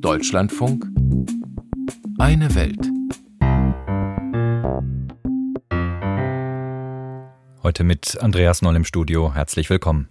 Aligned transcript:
Deutschlandfunk 0.00 0.86
Eine 2.18 2.54
Welt. 2.54 2.86
Heute 7.62 7.84
mit 7.84 8.18
Andreas 8.20 8.62
Noll 8.62 8.76
im 8.76 8.84
Studio. 8.84 9.34
Herzlich 9.34 9.70
willkommen. 9.70 10.08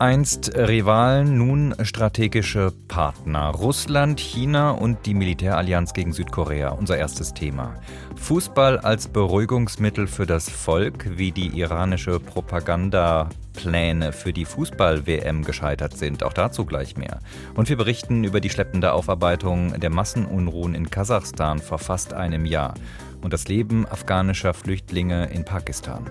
Einst 0.00 0.52
Rivalen, 0.54 1.38
nun 1.38 1.74
strategische 1.82 2.72
Partner. 2.86 3.48
Russland, 3.48 4.20
China 4.20 4.70
und 4.70 5.06
die 5.06 5.14
Militärallianz 5.14 5.92
gegen 5.92 6.12
Südkorea. 6.12 6.68
Unser 6.68 6.98
erstes 6.98 7.34
Thema. 7.34 7.74
Fußball 8.14 8.78
als 8.78 9.08
Beruhigungsmittel 9.08 10.06
für 10.06 10.24
das 10.24 10.48
Volk, 10.48 11.18
wie 11.18 11.32
die 11.32 11.48
iranische 11.58 12.20
Propagandapläne 12.20 14.12
für 14.12 14.32
die 14.32 14.44
Fußball-WM 14.44 15.42
gescheitert 15.42 15.96
sind. 15.96 16.22
Auch 16.22 16.32
dazu 16.32 16.64
gleich 16.64 16.96
mehr. 16.96 17.18
Und 17.56 17.68
wir 17.68 17.76
berichten 17.76 18.22
über 18.22 18.40
die 18.40 18.50
schleppende 18.50 18.92
Aufarbeitung 18.92 19.80
der 19.80 19.90
Massenunruhen 19.90 20.76
in 20.76 20.90
Kasachstan 20.90 21.58
vor 21.58 21.80
fast 21.80 22.14
einem 22.14 22.46
Jahr 22.46 22.74
und 23.20 23.32
das 23.32 23.48
Leben 23.48 23.84
afghanischer 23.84 24.54
Flüchtlinge 24.54 25.26
in 25.32 25.44
Pakistan. 25.44 26.08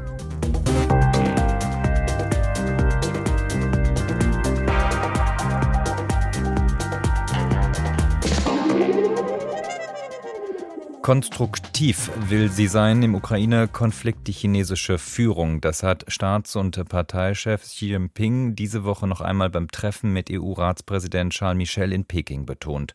Konstruktiv 11.07 12.11
will 12.27 12.51
sie 12.51 12.67
sein 12.67 13.01
im 13.01 13.15
Ukraine-Konflikt 13.15 14.27
die 14.27 14.33
chinesische 14.33 14.97
Führung. 14.97 15.61
Das 15.61 15.81
hat 15.81 16.03
Staats- 16.09 16.57
und 16.57 16.83
Parteichef 16.89 17.61
Xi 17.61 17.91
Jinping 17.91 18.55
diese 18.55 18.83
Woche 18.83 19.07
noch 19.07 19.21
einmal 19.21 19.49
beim 19.49 19.71
Treffen 19.71 20.11
mit 20.11 20.29
EU-Ratspräsident 20.29 21.31
Charles 21.31 21.59
Michel 21.59 21.93
in 21.93 22.03
Peking 22.03 22.45
betont. 22.45 22.93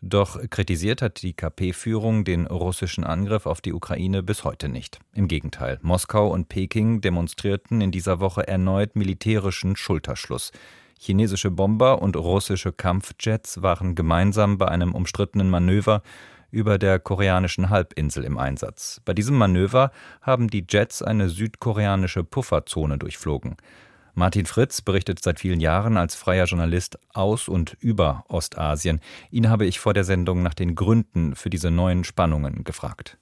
Doch 0.00 0.36
kritisiert 0.50 1.00
hat 1.00 1.22
die 1.22 1.34
KP-Führung 1.34 2.24
den 2.24 2.48
russischen 2.48 3.04
Angriff 3.04 3.46
auf 3.46 3.60
die 3.60 3.72
Ukraine 3.72 4.24
bis 4.24 4.42
heute 4.42 4.68
nicht. 4.68 4.98
Im 5.14 5.28
Gegenteil, 5.28 5.78
Moskau 5.80 6.32
und 6.32 6.48
Peking 6.48 7.02
demonstrierten 7.02 7.80
in 7.80 7.92
dieser 7.92 8.18
Woche 8.18 8.48
erneut 8.48 8.96
militärischen 8.96 9.76
Schulterschluss. 9.76 10.50
Chinesische 10.98 11.52
Bomber 11.52 12.02
und 12.02 12.16
russische 12.16 12.72
Kampfjets 12.72 13.62
waren 13.62 13.94
gemeinsam 13.94 14.58
bei 14.58 14.66
einem 14.66 14.92
umstrittenen 14.92 15.50
Manöver 15.50 16.02
über 16.54 16.78
der 16.78 16.98
koreanischen 16.98 17.68
Halbinsel 17.68 18.24
im 18.24 18.38
Einsatz. 18.38 19.00
Bei 19.04 19.12
diesem 19.12 19.36
Manöver 19.36 19.90
haben 20.22 20.48
die 20.48 20.64
Jets 20.68 21.02
eine 21.02 21.28
südkoreanische 21.28 22.24
Pufferzone 22.24 22.96
durchflogen. 22.96 23.56
Martin 24.14 24.46
Fritz 24.46 24.80
berichtet 24.80 25.20
seit 25.20 25.40
vielen 25.40 25.60
Jahren 25.60 25.96
als 25.96 26.14
freier 26.14 26.44
Journalist 26.44 26.98
aus 27.12 27.48
und 27.48 27.76
über 27.80 28.24
Ostasien. 28.28 29.00
Ihn 29.30 29.50
habe 29.50 29.66
ich 29.66 29.80
vor 29.80 29.92
der 29.92 30.04
Sendung 30.04 30.42
nach 30.42 30.54
den 30.54 30.76
Gründen 30.76 31.34
für 31.34 31.50
diese 31.50 31.72
neuen 31.72 32.04
Spannungen 32.04 32.62
gefragt. 32.62 33.18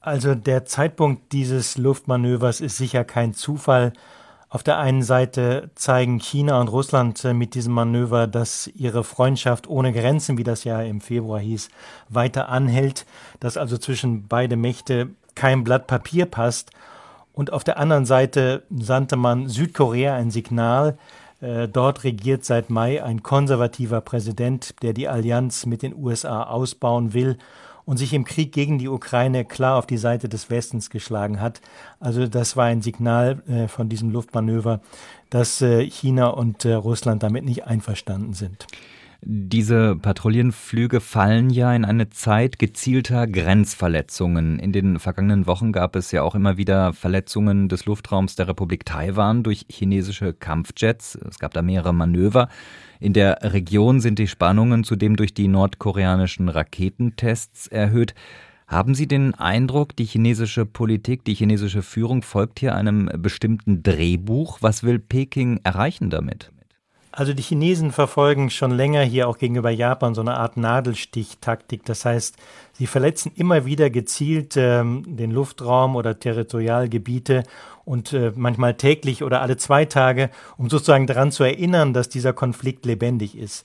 Also 0.00 0.34
der 0.34 0.66
Zeitpunkt 0.66 1.32
dieses 1.32 1.78
Luftmanövers 1.78 2.60
ist 2.60 2.76
sicher 2.76 3.04
kein 3.04 3.32
Zufall. 3.32 3.92
Auf 4.56 4.62
der 4.62 4.78
einen 4.78 5.02
Seite 5.02 5.68
zeigen 5.74 6.18
China 6.18 6.58
und 6.62 6.68
Russland 6.68 7.22
äh, 7.26 7.34
mit 7.34 7.54
diesem 7.54 7.74
Manöver, 7.74 8.26
dass 8.26 8.68
ihre 8.68 9.04
Freundschaft 9.04 9.68
ohne 9.68 9.92
Grenzen, 9.92 10.38
wie 10.38 10.44
das 10.44 10.64
ja 10.64 10.80
im 10.80 11.02
Februar 11.02 11.40
hieß, 11.40 11.68
weiter 12.08 12.48
anhält, 12.48 13.04
dass 13.38 13.58
also 13.58 13.76
zwischen 13.76 14.28
beide 14.28 14.56
Mächte 14.56 15.10
kein 15.34 15.62
Blatt 15.62 15.86
Papier 15.86 16.24
passt. 16.24 16.70
Und 17.34 17.52
auf 17.52 17.64
der 17.64 17.78
anderen 17.78 18.06
Seite 18.06 18.62
sandte 18.70 19.16
man 19.16 19.46
Südkorea 19.50 20.14
ein 20.14 20.30
Signal, 20.30 20.96
äh, 21.42 21.68
Dort 21.68 22.04
regiert 22.04 22.46
seit 22.46 22.70
Mai 22.70 23.04
ein 23.04 23.22
konservativer 23.22 24.00
Präsident, 24.00 24.74
der 24.80 24.94
die 24.94 25.06
Allianz 25.06 25.66
mit 25.66 25.82
den 25.82 25.94
USA 25.94 26.44
ausbauen 26.44 27.12
will 27.12 27.36
und 27.86 27.96
sich 27.96 28.12
im 28.12 28.24
Krieg 28.24 28.52
gegen 28.52 28.78
die 28.78 28.88
Ukraine 28.88 29.44
klar 29.46 29.78
auf 29.78 29.86
die 29.86 29.96
Seite 29.96 30.28
des 30.28 30.50
Westens 30.50 30.90
geschlagen 30.90 31.40
hat. 31.40 31.62
Also 32.00 32.26
das 32.26 32.56
war 32.56 32.66
ein 32.66 32.82
Signal 32.82 33.42
äh, 33.48 33.68
von 33.68 33.88
diesem 33.88 34.10
Luftmanöver, 34.10 34.80
dass 35.30 35.62
äh, 35.62 35.88
China 35.88 36.28
und 36.28 36.64
äh, 36.64 36.74
Russland 36.74 37.22
damit 37.22 37.44
nicht 37.44 37.64
einverstanden 37.64 38.34
sind. 38.34 38.66
Diese 39.22 39.96
Patrouillenflüge 39.96 41.00
fallen 41.00 41.50
ja 41.50 41.74
in 41.74 41.84
eine 41.84 42.10
Zeit 42.10 42.58
gezielter 42.58 43.26
Grenzverletzungen. 43.26 44.58
In 44.58 44.72
den 44.72 44.98
vergangenen 44.98 45.46
Wochen 45.46 45.72
gab 45.72 45.96
es 45.96 46.12
ja 46.12 46.22
auch 46.22 46.34
immer 46.34 46.58
wieder 46.58 46.92
Verletzungen 46.92 47.68
des 47.68 47.86
Luftraums 47.86 48.36
der 48.36 48.48
Republik 48.48 48.84
Taiwan 48.84 49.42
durch 49.42 49.66
chinesische 49.70 50.34
Kampfjets. 50.34 51.18
Es 51.28 51.38
gab 51.38 51.54
da 51.54 51.62
mehrere 51.62 51.94
Manöver. 51.94 52.48
In 53.00 53.14
der 53.14 53.38
Region 53.42 54.00
sind 54.00 54.18
die 54.18 54.28
Spannungen 54.28 54.84
zudem 54.84 55.16
durch 55.16 55.32
die 55.32 55.48
nordkoreanischen 55.48 56.48
Raketentests 56.48 57.68
erhöht. 57.68 58.14
Haben 58.66 58.94
Sie 58.94 59.06
den 59.06 59.32
Eindruck, 59.34 59.94
die 59.96 60.04
chinesische 60.04 60.66
Politik, 60.66 61.24
die 61.24 61.34
chinesische 61.34 61.82
Führung 61.82 62.22
folgt 62.22 62.58
hier 62.58 62.74
einem 62.74 63.08
bestimmten 63.18 63.82
Drehbuch? 63.82 64.58
Was 64.60 64.82
will 64.82 64.98
Peking 64.98 65.60
erreichen 65.62 66.10
damit? 66.10 66.50
Also 67.18 67.32
die 67.32 67.42
Chinesen 67.42 67.92
verfolgen 67.92 68.50
schon 68.50 68.72
länger 68.72 69.00
hier 69.00 69.26
auch 69.26 69.38
gegenüber 69.38 69.70
Japan 69.70 70.14
so 70.14 70.20
eine 70.20 70.36
Art 70.36 70.58
Nadelstichtaktik. 70.58 71.82
Das 71.86 72.04
heißt, 72.04 72.36
sie 72.74 72.86
verletzen 72.86 73.32
immer 73.34 73.64
wieder 73.64 73.88
gezielt 73.88 74.54
ähm, 74.58 75.02
den 75.16 75.30
Luftraum 75.30 75.96
oder 75.96 76.20
Territorialgebiete 76.20 77.44
und 77.86 78.12
äh, 78.12 78.32
manchmal 78.36 78.74
täglich 78.74 79.22
oder 79.24 79.40
alle 79.40 79.56
zwei 79.56 79.86
Tage, 79.86 80.28
um 80.58 80.68
sozusagen 80.68 81.06
daran 81.06 81.32
zu 81.32 81.42
erinnern, 81.42 81.94
dass 81.94 82.10
dieser 82.10 82.34
Konflikt 82.34 82.84
lebendig 82.84 83.38
ist. 83.38 83.64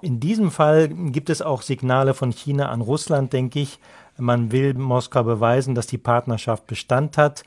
In 0.00 0.20
diesem 0.20 0.52
Fall 0.52 0.86
gibt 0.86 1.28
es 1.28 1.42
auch 1.42 1.62
Signale 1.62 2.14
von 2.14 2.30
China 2.30 2.68
an 2.68 2.82
Russland, 2.82 3.32
denke 3.32 3.58
ich. 3.58 3.80
Man 4.16 4.52
will 4.52 4.74
Moskau 4.74 5.24
beweisen, 5.24 5.74
dass 5.74 5.88
die 5.88 5.98
Partnerschaft 5.98 6.68
Bestand 6.68 7.18
hat 7.18 7.42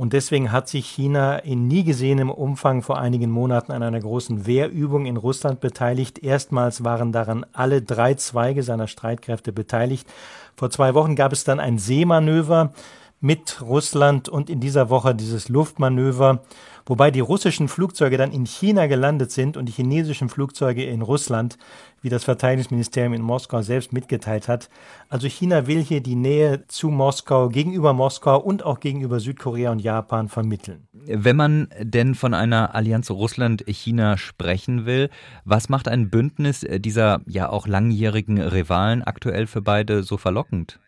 und 0.00 0.14
deswegen 0.14 0.50
hat 0.50 0.66
sich 0.66 0.86
China 0.86 1.36
in 1.36 1.68
nie 1.68 1.84
gesehenem 1.84 2.30
Umfang 2.30 2.80
vor 2.80 2.98
einigen 2.98 3.30
Monaten 3.30 3.70
an 3.70 3.82
einer 3.82 4.00
großen 4.00 4.46
Wehrübung 4.46 5.04
in 5.04 5.18
Russland 5.18 5.60
beteiligt. 5.60 6.20
Erstmals 6.20 6.82
waren 6.84 7.12
daran 7.12 7.44
alle 7.52 7.82
drei 7.82 8.14
Zweige 8.14 8.62
seiner 8.62 8.88
Streitkräfte 8.88 9.52
beteiligt. 9.52 10.08
Vor 10.56 10.70
zwei 10.70 10.94
Wochen 10.94 11.16
gab 11.16 11.34
es 11.34 11.44
dann 11.44 11.60
ein 11.60 11.76
Seemanöver 11.76 12.72
mit 13.20 13.60
Russland 13.60 14.30
und 14.30 14.48
in 14.48 14.58
dieser 14.58 14.88
Woche 14.88 15.14
dieses 15.14 15.50
Luftmanöver, 15.50 16.44
wobei 16.86 17.10
die 17.10 17.20
russischen 17.20 17.68
Flugzeuge 17.68 18.16
dann 18.16 18.32
in 18.32 18.46
China 18.46 18.86
gelandet 18.86 19.30
sind 19.30 19.56
und 19.56 19.66
die 19.66 19.72
chinesischen 19.72 20.28
Flugzeuge 20.28 20.84
in 20.84 21.02
Russland 21.02 21.58
wie 22.02 22.08
das 22.08 22.24
Verteidigungsministerium 22.24 23.12
in 23.12 23.22
Moskau 23.22 23.62
selbst 23.62 23.92
mitgeteilt 23.92 24.48
hat. 24.48 24.68
Also 25.08 25.28
China 25.28 25.66
will 25.66 25.82
hier 25.82 26.00
die 26.00 26.16
Nähe 26.16 26.66
zu 26.66 26.88
Moskau, 26.88 27.48
gegenüber 27.48 27.92
Moskau 27.92 28.38
und 28.38 28.64
auch 28.64 28.80
gegenüber 28.80 29.20
Südkorea 29.20 29.70
und 29.70 29.80
Japan 29.80 30.28
vermitteln. 30.28 30.88
Wenn 30.92 31.36
man 31.36 31.68
denn 31.80 32.14
von 32.14 32.34
einer 32.34 32.74
Allianz 32.74 33.10
Russland-China 33.10 34.16
sprechen 34.16 34.86
will, 34.86 35.10
was 35.44 35.68
macht 35.68 35.88
ein 35.88 36.10
Bündnis 36.10 36.66
dieser 36.78 37.20
ja 37.26 37.50
auch 37.50 37.66
langjährigen 37.66 38.40
Rivalen 38.40 39.02
aktuell 39.02 39.46
für 39.46 39.62
beide 39.62 40.02
so 40.02 40.16
verlockend? 40.16 40.80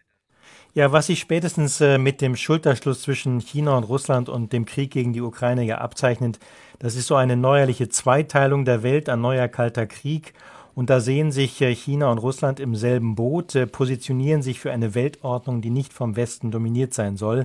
Ja, 0.74 0.90
was 0.90 1.08
sich 1.08 1.20
spätestens 1.20 1.82
äh, 1.82 1.98
mit 1.98 2.22
dem 2.22 2.34
Schulterschluss 2.34 3.02
zwischen 3.02 3.40
China 3.40 3.76
und 3.76 3.84
Russland 3.84 4.30
und 4.30 4.54
dem 4.54 4.64
Krieg 4.64 4.90
gegen 4.90 5.12
die 5.12 5.20
Ukraine 5.20 5.64
ja 5.64 5.78
abzeichnet, 5.78 6.38
das 6.78 6.96
ist 6.96 7.08
so 7.08 7.14
eine 7.14 7.36
neuerliche 7.36 7.90
Zweiteilung 7.90 8.64
der 8.64 8.82
Welt, 8.82 9.10
ein 9.10 9.20
neuer 9.20 9.48
kalter 9.48 9.84
Krieg. 9.86 10.32
Und 10.74 10.88
da 10.88 11.00
sehen 11.00 11.30
sich 11.30 11.60
äh, 11.60 11.74
China 11.74 12.10
und 12.10 12.16
Russland 12.16 12.58
im 12.58 12.74
selben 12.74 13.16
Boot, 13.16 13.54
äh, 13.54 13.66
positionieren 13.66 14.40
sich 14.40 14.60
für 14.60 14.72
eine 14.72 14.94
Weltordnung, 14.94 15.60
die 15.60 15.68
nicht 15.68 15.92
vom 15.92 16.16
Westen 16.16 16.50
dominiert 16.50 16.94
sein 16.94 17.18
soll. 17.18 17.44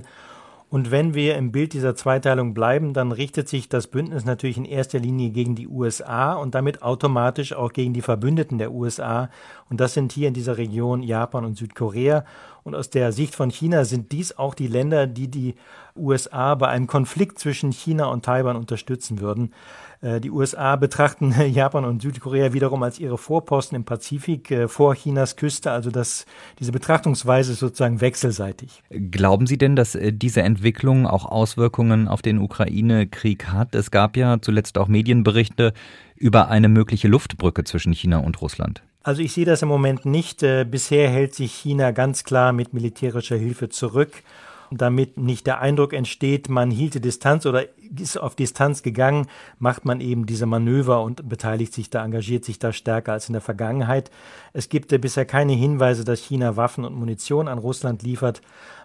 Und 0.70 0.90
wenn 0.90 1.14
wir 1.14 1.36
im 1.36 1.50
Bild 1.50 1.72
dieser 1.72 1.96
Zweiteilung 1.96 2.52
bleiben, 2.52 2.92
dann 2.92 3.10
richtet 3.10 3.48
sich 3.48 3.70
das 3.70 3.86
Bündnis 3.86 4.26
natürlich 4.26 4.58
in 4.58 4.66
erster 4.66 4.98
Linie 4.98 5.30
gegen 5.30 5.54
die 5.54 5.66
USA 5.66 6.34
und 6.34 6.54
damit 6.54 6.82
automatisch 6.82 7.54
auch 7.54 7.72
gegen 7.72 7.94
die 7.94 8.02
Verbündeten 8.02 8.58
der 8.58 8.72
USA. 8.72 9.30
Und 9.70 9.80
das 9.80 9.94
sind 9.94 10.12
hier 10.12 10.28
in 10.28 10.34
dieser 10.34 10.58
Region 10.58 11.02
Japan 11.02 11.46
und 11.46 11.56
Südkorea. 11.56 12.24
Und 12.64 12.74
aus 12.74 12.90
der 12.90 13.12
Sicht 13.12 13.34
von 13.34 13.48
China 13.48 13.86
sind 13.86 14.12
dies 14.12 14.36
auch 14.36 14.54
die 14.54 14.66
Länder, 14.66 15.06
die 15.06 15.28
die 15.28 15.54
USA 15.96 16.54
bei 16.54 16.68
einem 16.68 16.86
Konflikt 16.86 17.38
zwischen 17.38 17.72
China 17.72 18.06
und 18.06 18.26
Taiwan 18.26 18.56
unterstützen 18.56 19.20
würden. 19.20 19.54
Äh, 20.00 20.20
die 20.20 20.30
USA 20.30 20.76
betrachten 20.76 21.34
Japan 21.52 21.84
und 21.84 22.02
Südkorea 22.02 22.52
wiederum 22.52 22.82
als 22.82 22.98
ihre 22.98 23.18
Vorposten 23.18 23.76
im 23.76 23.84
Pazifik 23.84 24.50
äh, 24.50 24.68
vor 24.68 24.94
Chinas 24.94 25.36
Küste. 25.36 25.70
Also 25.70 25.90
dass 25.90 26.26
diese 26.58 26.72
Betrachtungsweise 26.72 27.52
ist 27.52 27.58
sozusagen 27.58 28.00
wechselseitig. 28.00 28.82
Glauben 28.90 29.46
Sie 29.46 29.58
denn, 29.58 29.76
dass 29.76 29.94
äh, 29.94 30.12
diese 30.12 30.42
Entwicklung 30.42 31.06
auch 31.06 31.26
Auswirkungen 31.26 32.08
auf 32.08 32.22
den 32.22 32.38
Ukraine-Krieg 32.38 33.48
hat? 33.48 33.74
Es 33.74 33.90
gab 33.90 34.16
ja 34.16 34.38
zuletzt 34.40 34.78
auch 34.78 34.88
Medienberichte 34.88 35.72
über 36.16 36.48
eine 36.48 36.68
mögliche 36.68 37.08
Luftbrücke 37.08 37.64
zwischen 37.64 37.92
China 37.92 38.18
und 38.18 38.40
Russland. 38.40 38.82
Also 39.02 39.22
ich 39.22 39.32
sehe 39.32 39.44
das 39.44 39.62
im 39.62 39.68
Moment 39.68 40.04
nicht. 40.04 40.40
Bisher 40.40 41.08
hält 41.08 41.34
sich 41.34 41.54
China 41.54 41.92
ganz 41.92 42.24
klar 42.24 42.52
mit 42.52 42.74
militärischer 42.74 43.36
Hilfe 43.36 43.68
zurück 43.68 44.22
damit 44.70 45.16
nicht 45.16 45.46
der 45.46 45.60
Eindruck 45.60 45.92
entsteht, 45.92 46.48
man 46.48 46.70
hielte 46.70 47.00
Distanz 47.00 47.46
oder 47.46 47.64
ist 47.96 48.16
auf 48.16 48.34
Distanz 48.34 48.82
gegangen, 48.82 49.26
macht 49.58 49.84
man 49.84 50.00
eben 50.00 50.26
diese 50.26 50.46
Manöver 50.46 51.02
und 51.02 51.28
beteiligt 51.28 51.72
sich 51.72 51.90
da, 51.90 52.04
engagiert 52.04 52.44
sich 52.44 52.58
da 52.58 52.72
stärker 52.72 53.12
als 53.12 53.28
in 53.28 53.32
der 53.32 53.42
Vergangenheit. 53.42 54.10
Es 54.52 54.68
gibt 54.68 54.92
äh, 54.92 54.98
bisher 54.98 55.24
keine 55.24 55.52
Hinweise, 55.52 56.04
dass 56.04 56.20
China 56.20 56.56
Waffen 56.56 56.84
und 56.84 56.94
Munition 56.94 57.48
an 57.48 57.58
Russland 57.58 58.02
liefert. 58.02 58.40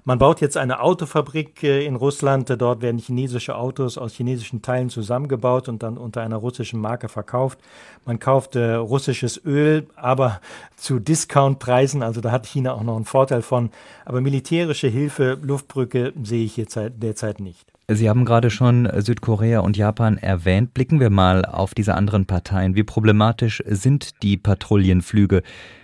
Man 0.06 0.20
baut 0.20 0.42
jetzt 0.42 0.58
eine 0.58 0.82
Autofabrik 0.82 1.64
äh, 1.64 1.86
in 1.86 1.96
Russland. 1.96 2.54
Dort 2.58 2.82
werden 2.82 2.98
chinesische 2.98 3.56
Autos 3.56 3.98
aus 3.98 4.14
chinesischen 4.14 4.62
Teilen 4.62 4.90
zusammengebaut 4.90 5.70
und 5.70 5.82
dann 5.82 5.98
unter 5.98 6.22
einer 6.22 6.36
russischen 6.36 6.82
Marke 6.82 7.08
verkauft. 7.08 7.60
Man 8.06 8.20
kauft 8.20 8.56
äh, 8.56 8.74
russisches 8.74 9.40
Öl, 9.46 9.88
aber 9.96 10.42
zu 10.76 11.00
Discountpreisen. 11.00 12.04
Also 12.04 12.20
da 12.20 12.32
hat 12.32 12.46
China 12.46 12.74
auch 12.74 12.84
noch 12.84 12.98
einen 12.98 13.06
Vorteil 13.06 13.42
von. 13.42 13.72
Aber 14.04 14.20
militärische 14.20 14.88
Hilfe, 14.88 15.38
Luftbrücke 15.42 16.12
sehe 16.22 16.44
ich 16.44 16.58
jetzt 16.58 16.78
derzeit 16.78 17.40
nicht. 17.40 17.73
Sie 17.90 18.10
haben 18.10 18.24
gerade 18.24 18.50
schon 18.50 18.90
Südkorea 19.02 19.60
und 19.60 19.76
Japan 19.76 20.18
erwähnt. 20.18 20.74
Blicken 20.74 21.00
wir 21.00 21.10
mal 21.10 21.44
auf 21.44 21.74
diese 21.74 21.96
anderen 21.96 22.26
Parteien. 22.26 22.76
Wie 22.76 22.84
problematisch 22.84 23.62
sind 23.66 24.24
die 24.24 24.38
Patrouillenflüge? 24.38 25.44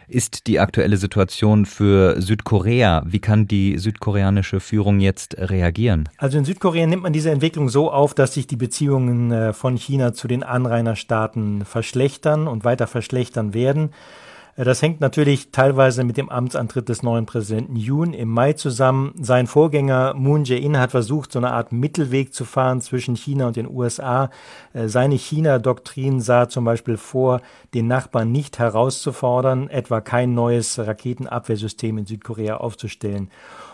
ist 0.10 0.48
die 0.48 0.60
aktuelle 0.60 0.98
Situation 0.98 1.66
für 1.66 2.20
Südkorea? 2.22 3.04
Wie 3.06 3.20
kann 3.20 3.48
die 3.48 3.78
südkoreanische 3.78 4.60
Führung 4.60 5.00
jetzt 5.00 5.38
reagieren? 5.38 6.10
Also 6.18 6.38
in 6.38 6.46
Südkorea 6.46 6.88
nimmt 6.88 7.04
man 7.04 7.14
diese 7.14 7.30
Entwicklung 7.30 7.70
so 7.70 7.92
auf, 7.92 8.14
dass 8.14 8.34
sich 8.34 8.48
die 8.48 8.56
Beziehungen 8.56 9.32
äh, 9.32 9.54
von 9.54 9.78
China 9.78 10.14
zu 10.14 10.28
den 10.28 10.44
Anrainerstaaten 10.44 11.64
verschlechtern 11.64 12.48
und 12.48 12.64
weiter 12.64 12.88
verschlechtern 12.88 13.54
werden. 13.54 13.92
Das 14.66 14.82
hängt 14.82 15.00
natürlich 15.00 15.52
teilweise 15.52 16.04
mit 16.04 16.18
dem 16.18 16.28
Amtsantritt 16.30 16.90
des 16.90 17.02
neuen 17.02 17.26
Präsidenten 17.26 17.78
Yoon 17.78 18.12
im 18.12 18.28
Mai 18.28 18.52
zusammen. 18.52 19.14
Sein 19.18 19.48
Vorgänger 19.48 20.14
Moon 20.16 20.44
Jae-in 20.44 20.78
hat 20.78 20.92
versucht, 20.92 21.32
so 21.32 21.40
eine 21.40 21.54
Art 21.54 21.72
Mittelweg 21.72 22.34
zu 22.34 22.44
fahren 22.44 22.82
zwischen 22.82 23.16
China 23.16 23.48
und 23.48 23.56
den 23.56 23.70
USA. 23.70 24.30
Äh, 24.74 24.90
seine 24.90 25.16
China-Doktrin 25.16 26.20
sah 26.20 26.50
zum 26.50 26.66
Beispiel 26.66 26.98
vor, 26.98 27.40
den 27.74 27.88
Nachbarn 27.88 28.34
nicht 28.34 28.60
herauszufordern, 28.60 29.70
etwa 29.70 30.02
kein 30.02 30.34
neues 30.34 30.78
Raketenabwehrsystem 30.78 31.98
in 31.98 32.06
Südkorea 32.06 32.58
aufzustellen. 32.58 33.30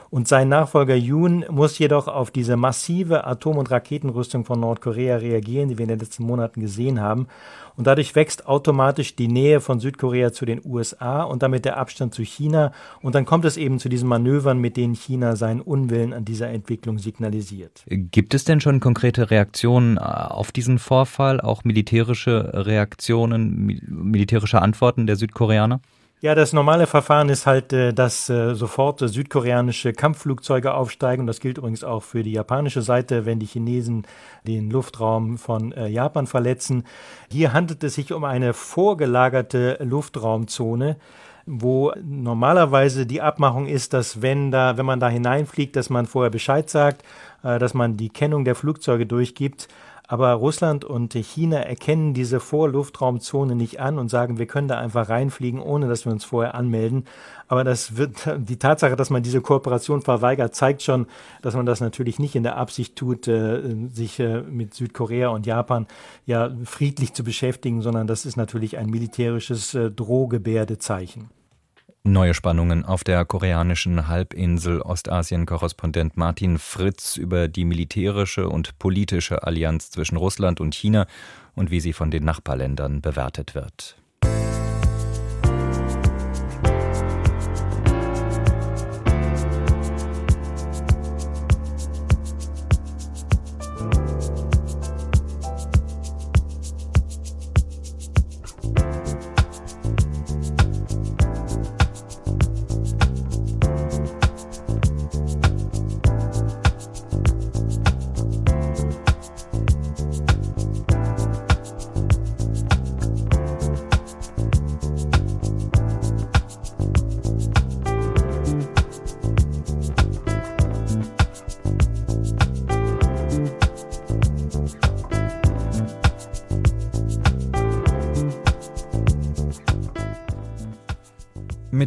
Und 0.10 0.28
sein 0.28 0.50
Nachfolger 0.50 0.96
Yoon 0.96 1.46
muss 1.50 1.78
jedoch 1.80 2.07
auf 2.07 2.31
diese 2.31 2.57
massive 2.57 3.25
Atom- 3.25 3.57
und 3.57 3.72
Raketenrüstung 3.72 4.46
von 4.46 4.60
Nordkorea 4.60 5.18
reagieren, 5.18 5.69
die 5.69 5.78
wir 5.78 5.84
in 5.84 5.90
den 5.90 6.00
letzten 6.00 6.24
Monaten 6.24 6.62
gesehen 6.62 7.02
haben. 7.02 7.28
Und 7.75 7.88
dadurch 7.88 8.16
wächst 8.16 8.48
automatisch 8.48 9.16
die 9.16 9.28
Nähe 9.28 9.60
von 9.60 9.80
Südkorea 9.80 10.31
zu 10.31 10.46
den 10.46 10.62
USA 10.63 11.24
und 11.24 11.44
damit 11.44 11.66
der 11.66 11.78
Abstand 11.78 12.13
zu 12.13 12.24
China. 12.24 12.72
Und 13.02 13.16
dann 13.16 13.25
kommt 13.25 13.44
es 13.46 13.57
eben 13.57 13.80
zu 13.80 13.90
diesen 13.90 14.07
Manövern, 14.07 14.60
mit 14.60 14.78
denen 14.78 14.96
China 14.96 15.36
seinen 15.36 15.62
Unwillen 15.62 16.13
an 16.13 16.24
dieser 16.24 16.50
Entwicklung 16.50 17.00
signalisiert. 17.00 17.84
Gibt 17.88 18.34
es 18.34 18.46
denn 18.46 18.62
schon 18.62 18.80
konkrete 18.80 19.30
Reaktionen 19.30 19.98
auf 19.98 20.51
diesen 20.51 20.80
Vorfall, 20.80 21.42
auch 21.42 21.63
militärische 21.63 22.51
Reaktionen, 22.54 23.81
militärische 23.88 24.62
Antworten 24.62 25.08
der 25.08 25.18
Südkoreaner? 25.18 25.81
Ja, 26.25 26.33
das 26.33 26.54
normale 26.54 26.88
Verfahren 26.88 27.30
ist 27.30 27.45
halt, 27.45 27.72
äh, 27.72 27.94
dass 27.94 28.31
äh, 28.31 28.56
sofort 28.56 28.98
südkoreanische 29.00 29.94
Kampfflugzeuge 29.94 30.74
aufsteigen. 30.74 31.27
Das 31.27 31.39
gilt 31.39 31.60
übrigens 31.60 31.83
auch 31.83 32.01
für 32.01 32.24
die 32.24 32.31
japanische 32.31 32.81
Seite, 32.81 33.27
wenn 33.27 33.38
die 33.38 33.45
Chinesen 33.45 34.07
den 34.48 34.72
Luftraum 34.72 35.38
von 35.38 35.72
äh, 35.72 35.86
Japan 35.86 36.25
verletzen. 36.25 36.83
Hier 37.31 37.54
handelt 37.54 37.83
es 37.83 37.94
sich 37.94 38.12
um 38.12 38.24
eine 38.24 38.56
vorgelagerte 38.56 39.77
Luftraumzone 39.83 40.98
wo 41.48 41.94
normalerweise 42.04 43.06
die 43.06 43.22
Abmachung 43.22 43.68
ist, 43.68 43.94
dass 43.94 44.24
wenn 44.24 44.50
da, 44.50 44.77
wenn 44.77 44.86
man 44.88 45.00
da 45.00 45.10
hineinfliegt, 45.10 45.75
dass 45.75 45.92
man 45.92 46.07
vorher 46.07 46.31
Bescheid 46.31 46.68
sagt, 46.72 47.04
dass 47.44 47.75
man 47.75 47.98
die 47.98 48.10
Kennung 48.10 48.45
der 48.45 48.56
Flugzeuge 48.56 49.06
durchgibt. 49.06 49.68
Aber 50.07 50.34
Russland 50.34 50.86
und 50.86 51.13
China 51.13 51.57
erkennen 51.57 52.13
diese 52.13 52.40
Vorluftraumzone 52.40 53.56
nicht 53.56 53.80
an 53.80 53.98
und 53.98 54.10
sagen, 54.10 54.38
wir 54.38 54.46
können 54.46 54.68
da 54.68 54.78
einfach 54.78 55.10
reinfliegen, 55.10 55.60
ohne 55.60 55.88
dass 55.88 56.06
wir 56.06 56.12
uns 56.12 56.24
vorher 56.24 56.56
anmelden. 56.56 57.06
Aber 57.48 57.63
das 57.63 57.98
wird, 57.98 58.30
die 58.38 58.57
Tatsache, 58.57 58.96
dass 58.96 59.10
man 59.10 59.24
diese 59.24 59.42
Kooperation 59.42 60.02
verweigert, 60.02 60.56
zeigt 60.56 60.84
schon, 60.84 61.07
dass 61.42 61.56
man 61.56 61.66
das 61.66 61.81
natürlich 61.81 62.19
nicht 62.19 62.36
in 62.36 62.44
der 62.44 62.57
Absicht 62.57 62.96
tut, 62.96 63.28
äh, 63.28 63.62
sich 63.90 64.19
äh, 64.19 64.42
mit 64.42 64.74
Südkorea 64.74 65.30
und 65.30 65.46
Japan 65.46 65.88
ja 66.25 66.51
friedlich 66.66 67.13
zu 67.13 67.24
beschäftigen, 67.24 67.81
sondern 67.81 68.08
das 68.08 68.25
ist 68.25 68.36
natürlich 68.36 68.78
ein 68.78 68.90
militärisches 68.90 69.74
äh, 69.74 69.90
Drohgebärdezeichen. 69.90 71.30
Neue 72.07 72.36
Spannungen 72.36 72.86
auf 72.86 73.04
der 73.04 73.25
koreanischen 73.25 74.07
Halbinsel. 74.07 74.80
Ostasien-Korrespondent 74.80 76.18
Martin 76.18 76.60
Fritz 76.60 77.18
über 77.18 77.48
die 77.48 77.66
militärische 77.66 78.48
und 78.48 78.78
politische 78.78 79.42
Allianz 79.42 79.90
zwischen 79.90 80.16
Russland 80.16 80.62
und 80.62 80.75
China 80.75 81.07
und 81.56 81.72
wie 81.72 81.80
sie 81.80 81.94
von 81.94 82.12
den 82.12 82.24
Nachbarländern 82.24 83.02
bewertet 83.02 83.56
wird. 83.56 83.98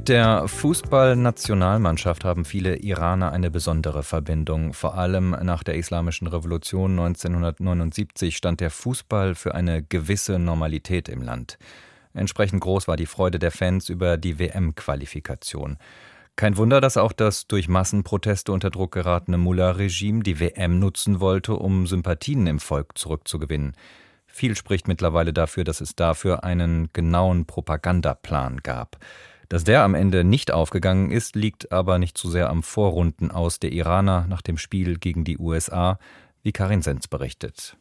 Mit 0.09 0.15
der 0.15 0.49
Fußballnationalmannschaft 0.49 2.25
haben 2.25 2.47
viele 2.47 2.77
Iraner 2.77 3.31
eine 3.31 3.51
besondere 3.51 4.03
Verbindung. 4.03 4.73
Vor 4.73 4.97
allem 4.97 5.37
nach 5.43 5.63
der 5.63 5.75
Islamischen 5.75 6.27
Revolution 6.29 6.93
1979 6.93 8.35
stand 8.35 8.63
der 8.63 8.71
Fußball 8.71 9.35
für 9.35 9.55
eine 9.55 9.83
gewisse 9.83 10.39
Normalität 10.39 11.11
im 11.11 11.21
Land. 11.21 11.59
Entsprechend 12.15 12.63
groß 12.63 12.89
war 12.89 12.97
die 12.97 13.05
Freude 13.05 13.39
der 13.39 13.51
Fans 13.51 13.91
über 13.91 14.17
die 14.17 14.39
WM-Qualifikation. 14.39 15.77
Kein 16.37 16.57
Wunder, 16.57 16.81
dass 16.81 16.97
auch 16.97 17.13
das 17.13 17.47
durch 17.47 17.69
Massenproteste 17.69 18.51
unter 18.51 18.71
Druck 18.71 18.93
geratene 18.93 19.37
Mullah-Regime 19.37 20.23
die 20.23 20.41
WM 20.41 20.79
nutzen 20.79 21.21
wollte, 21.21 21.53
um 21.53 21.87
Sympathien 21.87 22.47
im 22.47 22.61
Volk 22.61 22.97
zurückzugewinnen. 22.97 23.75
Viel 24.27 24.57
spricht 24.57 24.89
mittlerweile 24.89 25.35
dafür, 25.35 25.65
dass 25.65 25.83
es 25.83 25.97
dafür 25.97 26.45
einen 26.45 26.89
genauen 26.95 27.45
Propagandaplan 27.45 28.63
gab. 28.63 28.97
Dass 29.49 29.65
der 29.65 29.83
am 29.83 29.95
Ende 29.95 30.25
nicht 30.25 30.53
aufgegangen 30.53 31.11
ist, 31.11 31.35
liegt 31.35 31.73
aber 31.73 31.99
nicht 31.99 32.19
zu 32.19 32.29
sehr 32.29 32.51
am 32.51 32.63
Vorrunden 32.63 33.31
aus 33.31 33.59
der 33.59 33.73
Iraner 33.73 34.27
nach 34.29 34.43
dem 34.43 34.59
Spiel 34.59 34.99
gegen 34.99 35.25
die 35.25 35.39
USA, 35.39 35.99
wie 36.43 36.53
Karin 36.53 36.83
Sens 36.83 37.09
berichtet. 37.09 37.77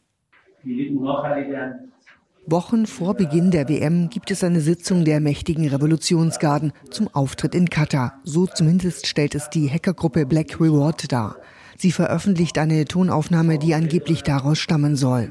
Wochen 2.46 2.86
vor 2.86 3.14
Beginn 3.14 3.50
der 3.50 3.68
WM 3.68 4.08
gibt 4.08 4.30
es 4.30 4.42
eine 4.42 4.62
Sitzung 4.62 5.04
der 5.04 5.20
mächtigen 5.20 5.68
Revolutionsgarden 5.68 6.72
zum 6.90 7.08
Auftritt 7.14 7.54
in 7.54 7.68
Katar. 7.68 8.18
So 8.24 8.46
zumindest 8.46 9.06
stellt 9.06 9.34
es 9.34 9.50
die 9.50 9.70
Hackergruppe 9.70 10.24
Black 10.24 10.58
Reward 10.58 11.12
dar. 11.12 11.36
Sie 11.80 11.92
veröffentlicht 11.92 12.58
eine 12.58 12.86
Tonaufnahme, 12.86 13.60
die 13.60 13.72
angeblich 13.72 14.24
daraus 14.24 14.58
stammen 14.58 14.96
soll. 14.96 15.30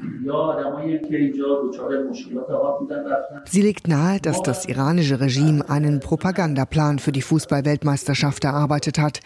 Sie 3.44 3.60
legt 3.60 3.86
nahe, 3.86 4.18
dass 4.18 4.42
das 4.42 4.64
iranische 4.64 5.20
Regime 5.20 5.68
einen 5.68 6.00
Propagandaplan 6.00 7.00
für 7.00 7.12
die 7.12 7.20
Fußballweltmeisterschaft 7.20 8.44
erarbeitet 8.44 8.98
hat. 8.98 9.20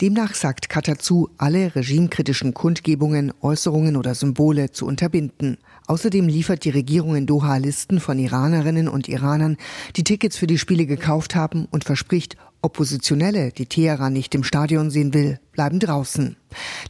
Demnach 0.00 0.34
sagt 0.34 0.68
Katar 0.68 0.98
zu, 0.98 1.28
alle 1.36 1.74
regimekritischen 1.74 2.54
Kundgebungen, 2.54 3.34
Äußerungen 3.42 3.96
oder 3.96 4.14
Symbole 4.14 4.70
zu 4.70 4.86
unterbinden. 4.86 5.58
Außerdem 5.88 6.28
liefert 6.28 6.64
die 6.64 6.70
Regierung 6.70 7.16
in 7.16 7.26
Doha 7.26 7.56
Listen 7.56 7.98
von 7.98 8.18
Iranerinnen 8.18 8.88
und 8.88 9.08
Iranern, 9.08 9.56
die 9.96 10.04
Tickets 10.04 10.36
für 10.36 10.46
die 10.46 10.56
Spiele 10.56 10.86
gekauft 10.86 11.34
haben 11.34 11.66
und 11.70 11.82
verspricht, 11.84 12.36
Oppositionelle, 12.62 13.52
die 13.52 13.66
Teheran 13.66 14.12
nicht 14.12 14.34
im 14.34 14.44
Stadion 14.44 14.90
sehen 14.90 15.14
will, 15.14 15.40
bleiben 15.52 15.78
draußen. 15.78 16.36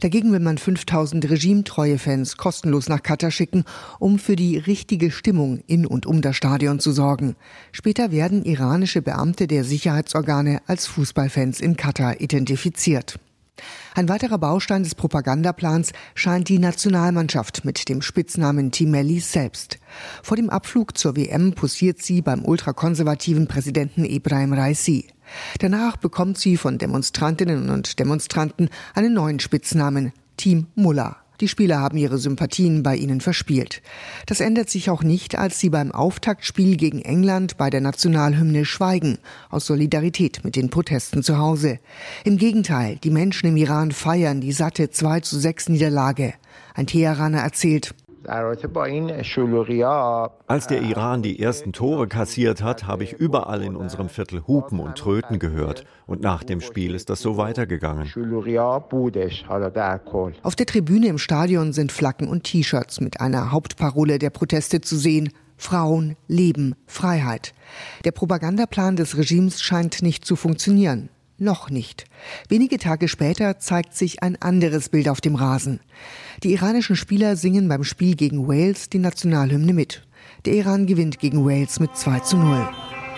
Dagegen 0.01 0.31
will 0.33 0.39
man 0.39 0.57
5000 0.57 1.29
regimetreue 1.29 1.97
Fans 1.97 2.35
kostenlos 2.35 2.89
nach 2.89 3.03
Katar 3.03 3.31
schicken, 3.31 3.63
um 3.99 4.19
für 4.19 4.35
die 4.35 4.57
richtige 4.57 5.11
Stimmung 5.11 5.63
in 5.67 5.85
und 5.85 6.05
um 6.05 6.21
das 6.21 6.35
Stadion 6.35 6.79
zu 6.79 6.91
sorgen. 6.91 7.35
Später 7.71 8.11
werden 8.11 8.43
iranische 8.43 9.01
Beamte 9.01 9.47
der 9.47 9.63
Sicherheitsorgane 9.63 10.61
als 10.67 10.87
Fußballfans 10.87 11.61
in 11.61 11.77
Katar 11.77 12.19
identifiziert. 12.19 13.17
Ein 13.93 14.09
weiterer 14.09 14.37
Baustein 14.37 14.83
des 14.83 14.95
Propagandaplans 14.95 15.91
scheint 16.15 16.49
die 16.49 16.59
Nationalmannschaft 16.59 17.65
mit 17.65 17.89
dem 17.89 18.01
Spitznamen 18.01 18.71
Team 18.71 18.91
Mellis 18.91 19.31
selbst. 19.31 19.79
Vor 20.23 20.37
dem 20.37 20.49
Abflug 20.49 20.97
zur 20.97 21.15
WM 21.15 21.53
posiert 21.53 22.01
sie 22.01 22.21
beim 22.21 22.45
ultrakonservativen 22.45 23.47
Präsidenten 23.47 24.05
Ibrahim 24.05 24.53
Raisi. 24.53 25.07
Danach 25.59 25.97
bekommt 25.97 26.37
sie 26.37 26.57
von 26.57 26.77
Demonstrantinnen 26.77 27.69
und 27.69 27.99
Demonstranten 27.99 28.69
einen 28.93 29.13
neuen 29.13 29.39
Spitznamen, 29.39 30.13
Team 30.37 30.67
Mullah. 30.75 31.17
Die 31.41 31.47
Spieler 31.47 31.79
haben 31.79 31.97
ihre 31.97 32.19
Sympathien 32.19 32.83
bei 32.83 32.95
ihnen 32.95 33.19
verspielt. 33.19 33.81
Das 34.27 34.41
ändert 34.41 34.69
sich 34.69 34.91
auch 34.91 35.01
nicht, 35.01 35.35
als 35.35 35.59
sie 35.59 35.71
beim 35.71 35.91
Auftaktspiel 35.91 36.77
gegen 36.77 37.01
England 37.01 37.57
bei 37.57 37.71
der 37.71 37.81
Nationalhymne 37.81 38.63
schweigen, 38.63 39.17
aus 39.49 39.65
Solidarität 39.65 40.43
mit 40.43 40.55
den 40.55 40.69
Protesten 40.69 41.23
zu 41.23 41.39
Hause. 41.39 41.79
Im 42.23 42.37
Gegenteil, 42.37 42.97
die 43.03 43.09
Menschen 43.09 43.47
im 43.47 43.57
Iran 43.57 43.91
feiern 43.91 44.39
die 44.39 44.51
satte 44.51 44.91
2 44.91 45.21
zu 45.21 45.39
6 45.39 45.69
Niederlage. 45.69 46.35
Ein 46.75 46.85
Teheraner 46.85 47.39
erzählt, 47.39 47.95
als 50.47 50.67
der 50.67 50.81
Iran 50.81 51.21
die 51.21 51.39
ersten 51.39 51.73
Tore 51.73 52.07
kassiert 52.07 52.61
hat, 52.61 52.85
habe 52.87 53.03
ich 53.03 53.13
überall 53.13 53.63
in 53.63 53.75
unserem 53.75 54.09
Viertel 54.09 54.45
Hupen 54.47 54.79
und 54.79 54.97
Tröten 54.97 55.39
gehört. 55.39 55.85
Und 56.05 56.21
nach 56.21 56.43
dem 56.43 56.61
Spiel 56.61 56.95
ist 56.95 57.09
das 57.09 57.21
so 57.21 57.37
weitergegangen. 57.37 58.07
Auf 60.43 60.55
der 60.55 60.65
Tribüne 60.65 61.07
im 61.07 61.17
Stadion 61.17 61.73
sind 61.73 61.91
Flaggen 61.91 62.27
und 62.27 62.43
T-Shirts 62.43 63.01
mit 63.01 63.21
einer 63.21 63.51
Hauptparole 63.51 64.19
der 64.19 64.29
Proteste 64.29 64.81
zu 64.81 64.97
sehen. 64.97 65.29
Frauen, 65.57 66.15
Leben, 66.27 66.75
Freiheit. 66.87 67.53
Der 68.03 68.11
Propagandaplan 68.11 68.95
des 68.95 69.17
Regimes 69.17 69.61
scheint 69.61 70.01
nicht 70.01 70.25
zu 70.25 70.35
funktionieren. 70.35 71.09
Noch 71.41 71.71
nicht. 71.71 72.05
Wenige 72.49 72.77
Tage 72.77 73.07
später 73.07 73.57
zeigt 73.57 73.95
sich 73.95 74.21
ein 74.21 74.39
anderes 74.39 74.89
Bild 74.89 75.09
auf 75.09 75.21
dem 75.21 75.33
Rasen. 75.33 75.79
Die 76.43 76.53
iranischen 76.53 76.95
Spieler 76.95 77.35
singen 77.35 77.67
beim 77.67 77.83
Spiel 77.83 78.15
gegen 78.15 78.47
Wales 78.47 78.89
die 78.89 78.99
Nationalhymne 78.99 79.73
mit. 79.73 80.05
Der 80.45 80.53
Iran 80.53 80.85
gewinnt 80.85 81.17
gegen 81.17 81.43
Wales 81.43 81.79
mit 81.79 81.97
2 81.97 82.19
zu 82.19 82.37
0. 82.37 82.69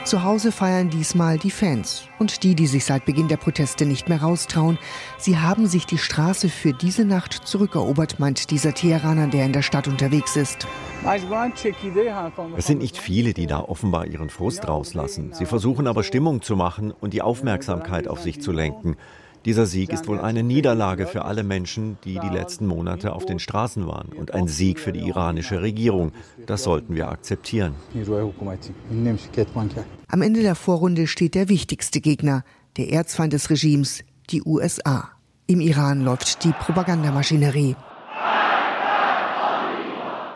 Zu 0.05 0.23
Hause 0.23 0.51
feiern 0.51 0.89
diesmal 0.89 1.37
die 1.37 1.49
Fans 1.49 2.09
und 2.19 2.43
die, 2.43 2.55
die 2.55 2.67
sich 2.67 2.83
seit 2.83 3.05
Beginn 3.05 3.29
der 3.29 3.37
Proteste 3.37 3.85
nicht 3.85 4.09
mehr 4.09 4.21
raustrauen. 4.21 4.77
Sie 5.17 5.37
haben 5.37 5.65
sich 5.65 5.85
die 5.85 5.97
Straße 5.97 6.49
für 6.49 6.73
diese 6.73 7.05
Nacht 7.05 7.33
zurückerobert, 7.33 8.19
meint 8.19 8.51
dieser 8.51 8.73
Teheraner, 8.73 9.27
der 9.27 9.45
in 9.45 9.53
der 9.53 9.61
Stadt 9.61 9.87
unterwegs 9.87 10.35
ist. 10.35 10.67
Es 12.57 12.67
sind 12.67 12.79
nicht 12.79 12.97
viele, 12.97 13.33
die 13.33 13.47
da 13.47 13.61
offenbar 13.61 14.05
ihren 14.05 14.29
Frust 14.29 14.67
rauslassen. 14.67 15.31
Sie 15.31 15.45
versuchen 15.45 15.87
aber 15.87 16.03
Stimmung 16.03 16.41
zu 16.41 16.57
machen 16.57 16.91
und 16.91 17.13
die 17.13 17.21
Aufmerksamkeit 17.21 18.09
auf 18.09 18.21
sich 18.21 18.41
zu 18.41 18.51
lenken. 18.51 18.97
Dieser 19.45 19.65
Sieg 19.65 19.91
ist 19.91 20.07
wohl 20.07 20.19
eine 20.19 20.41
Niederlage 20.41 21.05
für 21.05 21.25
alle 21.25 21.43
Menschen, 21.43 21.97
die 22.05 22.17
die 22.17 22.29
letzten 22.29 22.65
Monate 22.65 23.11
auf 23.13 23.25
den 23.25 23.39
Straßen 23.39 23.85
waren 23.87 24.09
und 24.09 24.33
ein 24.33 24.47
Sieg 24.47 24.79
für 24.79 24.93
die 24.93 25.05
iranische 25.05 25.61
Regierung. 25.61 26.13
Das 26.45 26.63
sollten 26.63 26.95
wir 26.95 27.09
akzeptieren. 27.09 27.75
Am 30.07 30.21
Ende 30.21 30.41
der 30.41 30.55
Vorrunde 30.55 31.07
steht 31.07 31.35
der 31.35 31.49
wichtigste 31.49 31.99
Gegner, 31.99 32.43
der 32.77 32.91
Erzfeind 32.91 33.33
des 33.33 33.49
Regimes, 33.49 34.03
die 34.29 34.41
USA. 34.43 35.09
Im 35.47 35.59
Iran 35.59 36.05
läuft 36.05 36.43
die 36.45 36.53
Propagandamaschinerie. 36.53 37.75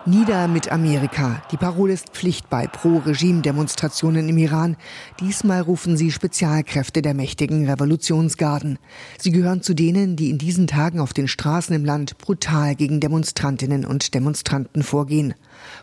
Nieder 0.07 0.47
mit 0.47 0.71
Amerika. 0.71 1.43
Die 1.51 1.57
Parole 1.57 1.91
ist 1.91 2.11
Pflicht 2.11 2.49
bei 2.49 2.65
Pro-Regime-Demonstrationen 2.65 4.29
im 4.29 4.37
Iran. 4.37 4.77
Diesmal 5.19 5.59
rufen 5.59 5.97
sie 5.97 6.11
Spezialkräfte 6.11 7.01
der 7.01 7.13
mächtigen 7.13 7.69
Revolutionsgarden. 7.69 8.79
Sie 9.17 9.31
gehören 9.31 9.61
zu 9.61 9.73
denen, 9.73 10.15
die 10.15 10.29
in 10.29 10.37
diesen 10.37 10.65
Tagen 10.65 11.01
auf 11.01 11.11
den 11.11 11.27
Straßen 11.27 11.75
im 11.75 11.83
Land 11.83 12.17
brutal 12.19 12.75
gegen 12.75 13.01
Demonstrantinnen 13.01 13.85
und 13.85 14.13
Demonstranten 14.13 14.81
vorgehen. 14.81 15.33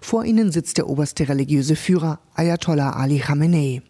Vor 0.00 0.25
ihnen 0.25 0.52
sitzt 0.52 0.78
der 0.78 0.88
oberste 0.88 1.28
religiöse 1.28 1.76
Führer 1.76 2.19
Ayatollah 2.35 2.93
Ali 2.95 3.19
Khamenei. 3.19 3.83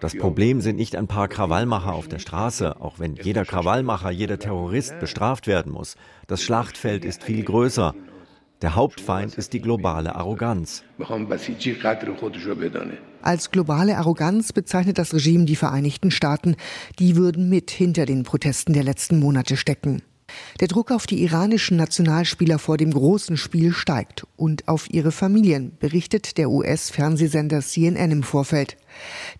Das 0.00 0.16
Problem 0.16 0.60
sind 0.60 0.76
nicht 0.76 0.96
ein 0.96 1.06
paar 1.06 1.28
Krawallmacher 1.28 1.92
auf 1.92 2.08
der 2.08 2.18
Straße, 2.18 2.80
auch 2.80 2.98
wenn 2.98 3.16
jeder 3.16 3.44
Krawallmacher, 3.44 4.10
jeder 4.10 4.38
Terrorist 4.38 4.98
bestraft 5.00 5.46
werden 5.46 5.72
muss. 5.72 5.96
Das 6.26 6.42
Schlachtfeld 6.42 7.04
ist 7.04 7.24
viel 7.24 7.44
größer. 7.44 7.94
Der 8.62 8.74
Hauptfeind 8.74 9.34
ist 9.34 9.52
die 9.52 9.60
globale 9.60 10.14
Arroganz. 10.14 10.82
Als 13.22 13.50
globale 13.50 13.98
Arroganz 13.98 14.52
bezeichnet 14.52 14.98
das 14.98 15.12
Regime 15.12 15.44
die 15.44 15.56
Vereinigten 15.56 16.10
Staaten. 16.10 16.56
Die 16.98 17.16
würden 17.16 17.50
mit 17.50 17.70
hinter 17.70 18.06
den 18.06 18.22
Protesten 18.22 18.72
der 18.72 18.84
letzten 18.84 19.20
Monate 19.20 19.56
stecken. 19.56 20.02
Der 20.60 20.68
Druck 20.68 20.90
auf 20.90 21.06
die 21.06 21.22
iranischen 21.22 21.76
Nationalspieler 21.76 22.58
vor 22.58 22.76
dem 22.76 22.92
großen 22.92 23.36
Spiel 23.36 23.72
steigt 23.72 24.26
und 24.36 24.68
auf 24.68 24.88
ihre 24.90 25.12
Familien, 25.12 25.72
berichtet 25.78 26.38
der 26.38 26.50
US-Fernsehsender 26.50 27.60
CNN 27.60 28.10
im 28.10 28.22
Vorfeld. 28.22 28.76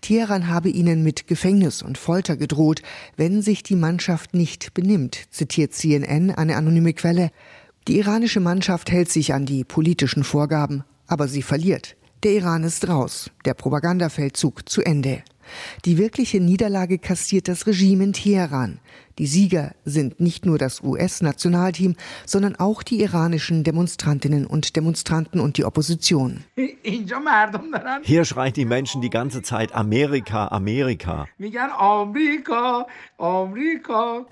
Teheran 0.01 0.47
habe 0.47 0.69
ihnen 0.69 1.03
mit 1.03 1.27
Gefängnis 1.27 1.81
und 1.81 1.97
Folter 1.97 2.37
gedroht, 2.37 2.81
wenn 3.15 3.41
sich 3.41 3.63
die 3.63 3.75
Mannschaft 3.75 4.33
nicht 4.33 4.73
benimmt, 4.73 5.25
zitiert 5.31 5.73
CNN 5.73 6.31
eine 6.31 6.55
anonyme 6.55 6.93
Quelle. 6.93 7.31
Die 7.87 7.97
iranische 7.97 8.39
Mannschaft 8.39 8.91
hält 8.91 9.09
sich 9.09 9.33
an 9.33 9.45
die 9.45 9.63
politischen 9.63 10.23
Vorgaben, 10.23 10.83
aber 11.07 11.27
sie 11.27 11.41
verliert. 11.41 11.95
Der 12.23 12.31
Iran 12.33 12.63
ist 12.63 12.87
raus, 12.87 13.31
der 13.45 13.53
Propagandafeldzug 13.53 14.67
zu 14.67 14.81
Ende. 14.81 15.23
Die 15.85 15.97
wirkliche 15.97 16.39
Niederlage 16.39 16.97
kassiert 16.97 17.47
das 17.47 17.67
Regime 17.67 18.03
in 18.05 18.13
Teheran. 18.13 18.79
Die 19.17 19.25
Sieger 19.25 19.71
sind 19.83 20.19
nicht 20.19 20.45
nur 20.45 20.59
das 20.59 20.83
US-Nationalteam, 20.83 21.95
sondern 22.25 22.55
auch 22.55 22.83
die 22.83 23.01
iranischen 23.01 23.63
Demonstrantinnen 23.63 24.45
und 24.45 24.75
Demonstranten 24.75 25.39
und 25.39 25.57
die 25.57 25.65
Opposition. 25.65 26.43
Hier 28.03 28.25
schreien 28.25 28.53
die 28.53 28.65
Menschen 28.65 29.01
die 29.01 29.09
ganze 29.09 29.41
Zeit 29.41 29.73
Amerika, 29.73 30.49
Amerika. 30.49 31.25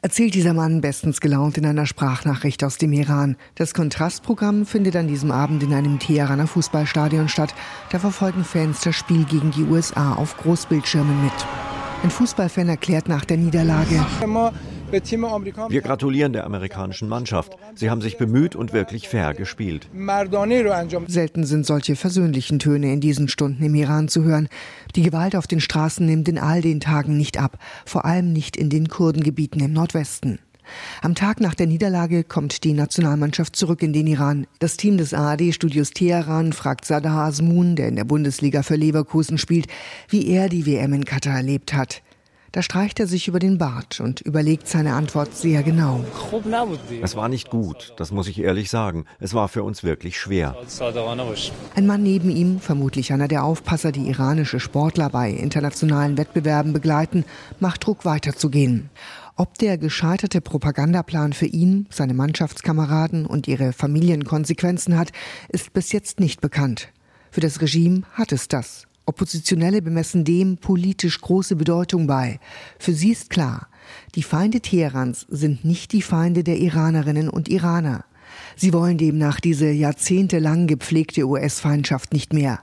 Erzählt 0.01 0.33
dieser 0.35 0.53
Mann 0.53 0.81
bestens 0.81 1.19
gelaunt 1.19 1.57
in 1.57 1.65
einer 1.65 1.87
Sprachnachricht 1.87 2.63
aus 2.63 2.77
dem 2.77 2.93
Iran. 2.93 3.37
Das 3.55 3.73
Kontrastprogramm 3.73 4.67
findet 4.67 4.95
an 4.95 5.07
diesem 5.07 5.31
Abend 5.31 5.63
in 5.63 5.73
einem 5.73 5.97
Teheraner 5.97 6.45
Fußballstadion 6.45 7.27
statt. 7.27 7.55
Da 7.91 7.97
verfolgen 7.97 8.43
Fans 8.43 8.81
das 8.81 8.95
Spiel 8.95 9.25
gegen 9.25 9.49
die 9.49 9.63
USA 9.63 10.13
auf 10.13 10.37
Großbildschirmen 10.37 11.23
mit. 11.23 11.74
Ein 12.03 12.11
Fußballfan 12.11 12.69
erklärt 12.69 13.07
nach 13.09 13.25
der 13.25 13.37
Niederlage. 13.37 14.05
Wir 15.69 15.81
gratulieren 15.81 16.33
der 16.33 16.45
amerikanischen 16.45 17.09
Mannschaft. 17.09 17.57
Sie 17.73 17.89
haben 17.89 18.01
sich 18.01 18.17
bemüht 18.17 18.55
und 18.55 18.71
wirklich 18.71 19.09
fair 19.09 19.33
gespielt. 19.33 19.87
Selten 21.07 21.43
sind 21.43 21.65
solche 21.65 21.95
versöhnlichen 21.95 22.59
Töne 22.59 22.93
in 22.93 23.01
diesen 23.01 23.27
Stunden 23.27 23.63
im 23.63 23.75
Iran 23.75 24.07
zu 24.07 24.23
hören. 24.23 24.47
Die 24.95 25.01
Gewalt 25.01 25.35
auf 25.35 25.47
den 25.47 25.59
Straßen 25.59 26.05
nimmt 26.05 26.29
in 26.29 26.37
all 26.37 26.61
den 26.61 26.79
Tagen 26.79 27.17
nicht 27.17 27.39
ab, 27.39 27.57
vor 27.85 28.05
allem 28.05 28.31
nicht 28.31 28.55
in 28.55 28.69
den 28.69 28.87
Kurdengebieten 28.87 29.61
im 29.61 29.73
Nordwesten. 29.73 30.39
Am 31.01 31.15
Tag 31.15 31.39
nach 31.39 31.55
der 31.55 31.67
Niederlage 31.67 32.23
kommt 32.23 32.63
die 32.63 32.73
Nationalmannschaft 32.73 33.55
zurück 33.55 33.81
in 33.83 33.93
den 33.93 34.07
Iran. 34.07 34.47
Das 34.59 34.77
Team 34.77 34.97
des 34.97 35.13
ARD-Studios 35.13 35.91
Teheran 35.91 36.53
fragt 36.53 36.85
Sadar 36.85 37.27
Asmun, 37.27 37.75
der 37.75 37.87
in 37.87 37.95
der 37.95 38.03
Bundesliga 38.03 38.63
für 38.63 38.75
Leverkusen 38.75 39.37
spielt, 39.37 39.67
wie 40.09 40.27
er 40.27 40.49
die 40.49 40.65
WM 40.65 40.93
in 40.93 41.05
Katar 41.05 41.37
erlebt 41.37 41.73
hat. 41.73 42.01
Da 42.55 42.61
streicht 42.61 43.01
er 43.01 43.07
sich 43.07 43.27
über 43.27 43.39
den 43.39 43.57
Bart 43.57 43.99
und 43.99 44.21
überlegt 44.21 44.69
seine 44.69 44.93
Antwort 44.93 45.35
sehr 45.35 45.61
genau. 45.61 46.05
Es 47.01 47.17
war 47.17 47.27
nicht 47.27 47.49
gut, 47.49 47.93
das 47.97 48.11
muss 48.13 48.29
ich 48.29 48.39
ehrlich 48.39 48.69
sagen. 48.69 49.03
Es 49.19 49.33
war 49.33 49.49
für 49.49 49.61
uns 49.61 49.83
wirklich 49.83 50.17
schwer. 50.17 50.55
Ein 51.75 51.85
Mann 51.85 52.01
neben 52.01 52.29
ihm, 52.29 52.61
vermutlich 52.61 53.11
einer 53.11 53.27
der 53.27 53.43
Aufpasser, 53.43 53.91
die 53.91 54.07
iranische 54.07 54.61
Sportler 54.61 55.09
bei 55.09 55.31
internationalen 55.31 56.17
Wettbewerben 56.17 56.71
begleiten, 56.71 57.25
macht 57.59 57.85
Druck 57.85 58.05
weiterzugehen. 58.05 58.89
Ob 59.37 59.57
der 59.57 59.77
gescheiterte 59.77 60.39
Propagandaplan 60.39 61.33
für 61.33 61.45
ihn, 61.45 61.87
seine 61.89 62.13
Mannschaftskameraden 62.13 63.25
und 63.25 63.49
ihre 63.49 63.73
Familien 63.73 64.23
Konsequenzen 64.23 64.97
hat, 64.97 65.11
ist 65.49 65.73
bis 65.73 65.91
jetzt 65.91 66.21
nicht 66.21 66.39
bekannt. 66.39 66.87
Für 67.31 67.41
das 67.41 67.59
Regime 67.59 68.03
hat 68.13 68.31
es 68.31 68.47
das. 68.47 68.87
Oppositionelle 69.05 69.81
bemessen 69.81 70.23
dem 70.23 70.55
politisch 70.55 71.19
große 71.19 71.57
Bedeutung 71.57 72.07
bei. 72.07 72.39
Für 72.79 72.93
sie 72.93 73.11
ist 73.11 73.29
klar, 73.29 73.67
die 74.15 74.23
Feinde 74.23 74.61
Teherans 74.61 75.25
sind 75.29 75.65
nicht 75.65 75.91
die 75.91 76.01
Feinde 76.01 76.45
der 76.45 76.57
Iranerinnen 76.57 77.29
und 77.29 77.49
Iraner. 77.49 78.05
Sie 78.55 78.71
wollen 78.71 78.97
demnach 78.97 79.41
diese 79.41 79.69
jahrzehntelang 79.69 80.65
gepflegte 80.65 81.27
US-Feindschaft 81.27 82.13
nicht 82.13 82.31
mehr. 82.31 82.61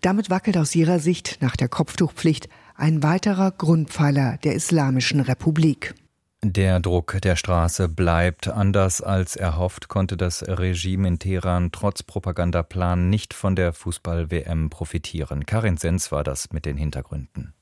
Damit 0.00 0.30
wackelt 0.30 0.58
aus 0.58 0.74
ihrer 0.74 0.98
Sicht 0.98 1.38
nach 1.40 1.54
der 1.54 1.68
Kopftuchpflicht 1.68 2.48
ein 2.74 3.04
weiterer 3.04 3.52
Grundpfeiler 3.52 4.38
der 4.42 4.54
Islamischen 4.54 5.20
Republik. 5.20 5.94
Der 6.44 6.78
Druck 6.78 7.20
der 7.20 7.34
Straße 7.34 7.88
bleibt. 7.88 8.46
Anders 8.46 9.00
als 9.00 9.34
erhofft 9.34 9.88
konnte 9.88 10.16
das 10.16 10.46
Regime 10.46 11.08
in 11.08 11.18
Teheran 11.18 11.72
trotz 11.72 12.04
Propagandaplan 12.04 13.10
nicht 13.10 13.34
von 13.34 13.56
der 13.56 13.72
Fußball-WM 13.72 14.70
profitieren. 14.70 15.46
Karin 15.46 15.78
Sens 15.78 16.12
war 16.12 16.22
das 16.22 16.52
mit 16.52 16.64
den 16.64 16.76
Hintergründen. 16.76 17.54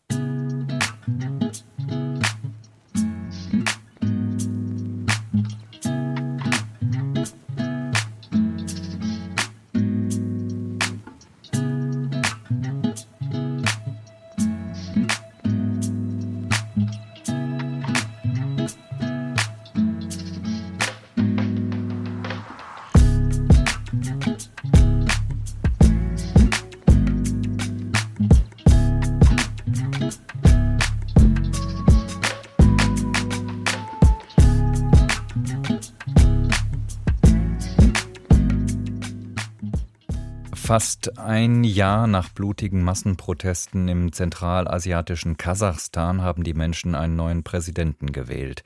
Fast 40.67 41.17
ein 41.21 41.63
Jahr 41.63 42.09
nach 42.09 42.31
blutigen 42.31 42.83
Massenprotesten 42.83 43.87
im 43.87 44.11
zentralasiatischen 44.11 45.37
Kasachstan 45.37 46.23
haben 46.23 46.43
die 46.43 46.55
Menschen 46.55 46.97
einen 46.97 47.15
neuen 47.15 47.45
Präsidenten 47.45 48.11
gewählt. 48.11 48.65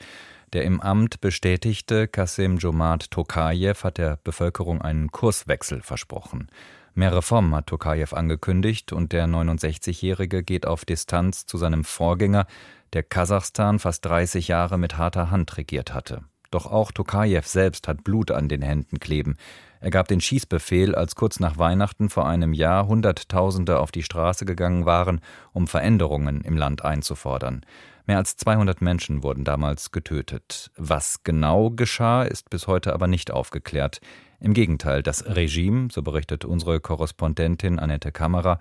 Der 0.54 0.64
im 0.64 0.80
Amt 0.80 1.21
bestätigte 1.21 2.09
Kasim 2.09 2.57
Jomart 2.57 3.11
Tokayev 3.11 3.85
hat 3.85 3.99
der 3.99 4.19
Bevölkerung 4.25 4.80
einen 4.80 5.12
Kurswechsel 5.12 5.83
versprochen. 5.83 6.49
Mehr 6.95 7.14
Reformen 7.14 7.54
hat 7.54 7.66
Tokayev 7.66 8.16
angekündigt 8.16 8.95
und 8.95 9.12
der 9.12 9.26
69-Jährige 9.26 10.42
geht 10.42 10.64
auf 10.64 10.87
Distanz 10.87 11.45
zu 11.45 11.59
seinem 11.59 11.85
Vorgänger, 11.85 12.47
der 12.95 13.02
Kasachstan 13.02 13.78
fast 13.78 14.07
30 14.07 14.49
Jahre 14.49 14.78
mit 14.78 14.97
harter 14.97 15.30
Hand 15.30 15.59
regiert 15.59 15.92
hatte. 15.92 16.23
Doch 16.50 16.66
auch 16.66 16.90
Tokayev 16.92 17.47
selbst 17.47 17.87
hat 17.87 18.04
Blut 18.04 18.30
an 18.30 18.49
den 18.49 18.62
Händen 18.62 18.99
kleben. 18.99 19.37
Er 19.80 19.90
gab 19.90 20.09
den 20.09 20.21
Schießbefehl, 20.21 20.95
als 20.95 21.14
kurz 21.14 21.40
nach 21.40 21.57
Weihnachten 21.57 22.11
vor 22.11 22.28
einem 22.28 22.52
Jahr 22.52 22.87
Hunderttausende 22.87 23.78
auf 23.78 23.92
die 23.92 24.02
Straße 24.02 24.45
gegangen 24.45 24.85
waren, 24.85 25.21
um 25.52 25.66
Veränderungen 25.66 26.42
im 26.42 26.57
Land 26.57 26.85
einzufordern. 26.85 27.64
Mehr 28.07 28.19
als 28.19 28.37
200 28.37 28.83
Menschen 28.83 29.23
wurden 29.23 29.45
damals 29.45 29.92
getötet. 29.92 30.71
Was 30.76 31.23
genau 31.23 31.71
geschah, 31.71 32.25
ist 32.25 32.50
bis 32.50 32.66
heute 32.66 32.92
aber 32.92 33.07
nicht 33.07 33.30
aufgeklärt. 33.30 34.00
Im 34.40 34.52
Gegenteil, 34.52 35.02
das 35.02 35.25
Regime, 35.25 35.88
so 35.92 36.02
berichtet 36.02 36.45
unsere 36.45 36.80
Korrespondentin 36.80 37.78
Annette 37.78 38.11
Kammerer, 38.11 38.59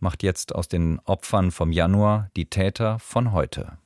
macht 0.00 0.22
jetzt 0.22 0.54
aus 0.54 0.68
den 0.68 1.00
Opfern 1.00 1.50
vom 1.50 1.72
Januar 1.72 2.30
die 2.36 2.46
Täter 2.46 2.98
von 3.00 3.32
heute. 3.32 3.78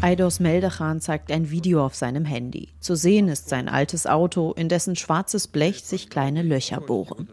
Eidos 0.00 0.40
Meldechan 0.40 1.00
zeigt 1.00 1.30
ein 1.30 1.50
Video 1.50 1.84
auf 1.84 1.94
seinem 1.94 2.24
Handy. 2.24 2.70
Zu 2.80 2.96
sehen 2.96 3.28
ist 3.28 3.48
sein 3.48 3.68
altes 3.68 4.06
Auto, 4.06 4.52
in 4.52 4.68
dessen 4.68 4.96
schwarzes 4.96 5.46
Blech 5.46 5.84
sich 5.84 6.10
kleine 6.10 6.42
Löcher 6.42 6.80
bohren. 6.80 7.28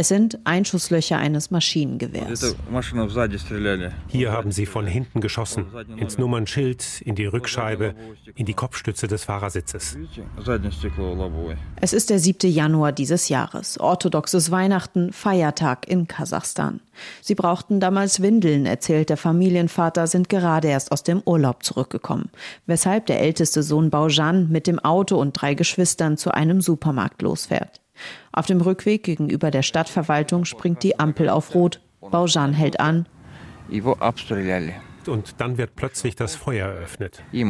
Es 0.00 0.08
sind 0.08 0.38
Einschusslöcher 0.44 1.18
eines 1.18 1.50
Maschinengewehrs. 1.50 2.56
Hier 4.08 4.32
haben 4.32 4.50
sie 4.50 4.64
von 4.64 4.86
hinten 4.86 5.20
geschossen, 5.20 5.66
ins 5.98 6.16
Nummernschild, 6.16 7.02
in 7.02 7.16
die 7.16 7.26
Rückscheibe, 7.26 7.94
in 8.34 8.46
die 8.46 8.54
Kopfstütze 8.54 9.08
des 9.08 9.24
Fahrersitzes. 9.24 9.98
Es 11.82 11.92
ist 11.92 12.08
der 12.08 12.18
7. 12.18 12.50
Januar 12.50 12.92
dieses 12.92 13.28
Jahres, 13.28 13.78
orthodoxes 13.78 14.50
Weihnachten, 14.50 15.12
Feiertag 15.12 15.86
in 15.86 16.08
Kasachstan. 16.08 16.80
Sie 17.20 17.34
brauchten 17.34 17.78
damals 17.78 18.22
Windeln, 18.22 18.64
erzählt 18.64 19.10
der 19.10 19.18
Familienvater, 19.18 20.06
sind 20.06 20.30
gerade 20.30 20.68
erst 20.68 20.92
aus 20.92 21.02
dem 21.02 21.20
Urlaub 21.26 21.62
zurückgekommen, 21.62 22.30
weshalb 22.64 23.04
der 23.04 23.20
älteste 23.20 23.62
Sohn 23.62 23.90
Baujan 23.90 24.48
mit 24.48 24.66
dem 24.66 24.78
Auto 24.78 25.18
und 25.18 25.34
drei 25.34 25.52
Geschwistern 25.52 26.16
zu 26.16 26.30
einem 26.32 26.62
Supermarkt 26.62 27.20
losfährt. 27.20 27.82
Auf 28.32 28.46
dem 28.46 28.60
Rückweg 28.60 29.02
gegenüber 29.02 29.50
der 29.50 29.62
Stadtverwaltung 29.62 30.44
springt 30.44 30.82
die 30.82 30.98
Ampel 30.98 31.28
auf 31.28 31.54
Rot. 31.54 31.80
Baujan 32.00 32.52
hält 32.52 32.80
an. 32.80 33.06
Und 35.06 35.40
dann 35.40 35.56
wird 35.56 35.76
plötzlich 35.76 36.14
das 36.14 36.34
Feuer 36.34 36.68
eröffnet. 36.68 37.22
Die 37.32 37.44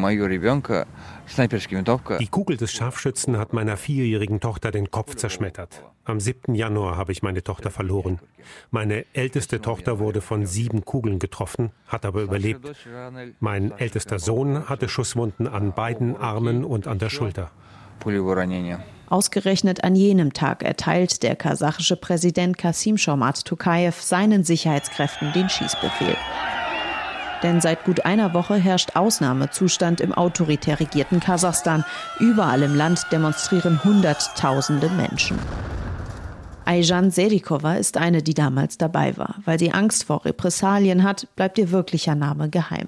Kugel 2.30 2.56
des 2.56 2.72
Scharfschützen 2.72 3.38
hat 3.38 3.52
meiner 3.52 3.76
vierjährigen 3.76 4.40
Tochter 4.40 4.70
den 4.70 4.90
Kopf 4.90 5.16
zerschmettert. 5.16 5.84
Am 6.04 6.20
7. 6.20 6.54
Januar 6.54 6.96
habe 6.96 7.12
ich 7.12 7.22
meine 7.22 7.42
Tochter 7.42 7.70
verloren. 7.70 8.20
Meine 8.70 9.04
älteste 9.12 9.60
Tochter 9.60 9.98
wurde 9.98 10.20
von 10.20 10.46
sieben 10.46 10.84
Kugeln 10.84 11.18
getroffen, 11.18 11.72
hat 11.86 12.04
aber 12.04 12.22
überlebt. 12.22 12.70
Mein 13.40 13.72
ältester 13.72 14.18
Sohn 14.18 14.68
hatte 14.68 14.88
Schusswunden 14.88 15.46
an 15.46 15.72
beiden 15.72 16.16
Armen 16.16 16.64
und 16.64 16.86
an 16.86 16.98
der 16.98 17.10
Schulter. 17.10 17.50
Ausgerechnet 19.08 19.82
an 19.82 19.96
jenem 19.96 20.32
Tag 20.32 20.62
erteilt 20.62 21.22
der 21.22 21.34
kasachische 21.34 21.96
Präsident 21.96 22.56
Kasim 22.56 22.96
Shomat 22.96 23.44
Tokayev 23.44 24.00
seinen 24.00 24.44
Sicherheitskräften 24.44 25.32
den 25.32 25.48
Schießbefehl. 25.48 26.16
Denn 27.42 27.60
seit 27.60 27.84
gut 27.84 28.04
einer 28.04 28.34
Woche 28.34 28.56
herrscht 28.56 28.96
Ausnahmezustand 28.96 30.00
im 30.00 30.12
autoritär 30.12 30.78
regierten 30.78 31.20
Kasachstan. 31.20 31.84
Überall 32.18 32.62
im 32.62 32.74
Land 32.74 33.06
demonstrieren 33.10 33.82
Hunderttausende 33.82 34.90
Menschen. 34.90 35.38
Ayjan 36.66 37.10
Serikova 37.10 37.74
ist 37.74 37.96
eine, 37.96 38.22
die 38.22 38.34
damals 38.34 38.78
dabei 38.78 39.16
war. 39.16 39.36
Weil 39.44 39.58
sie 39.58 39.72
Angst 39.72 40.04
vor 40.04 40.24
Repressalien 40.24 41.02
hat, 41.02 41.26
bleibt 41.34 41.58
ihr 41.58 41.70
wirklicher 41.70 42.14
Name 42.14 42.48
geheim. 42.48 42.86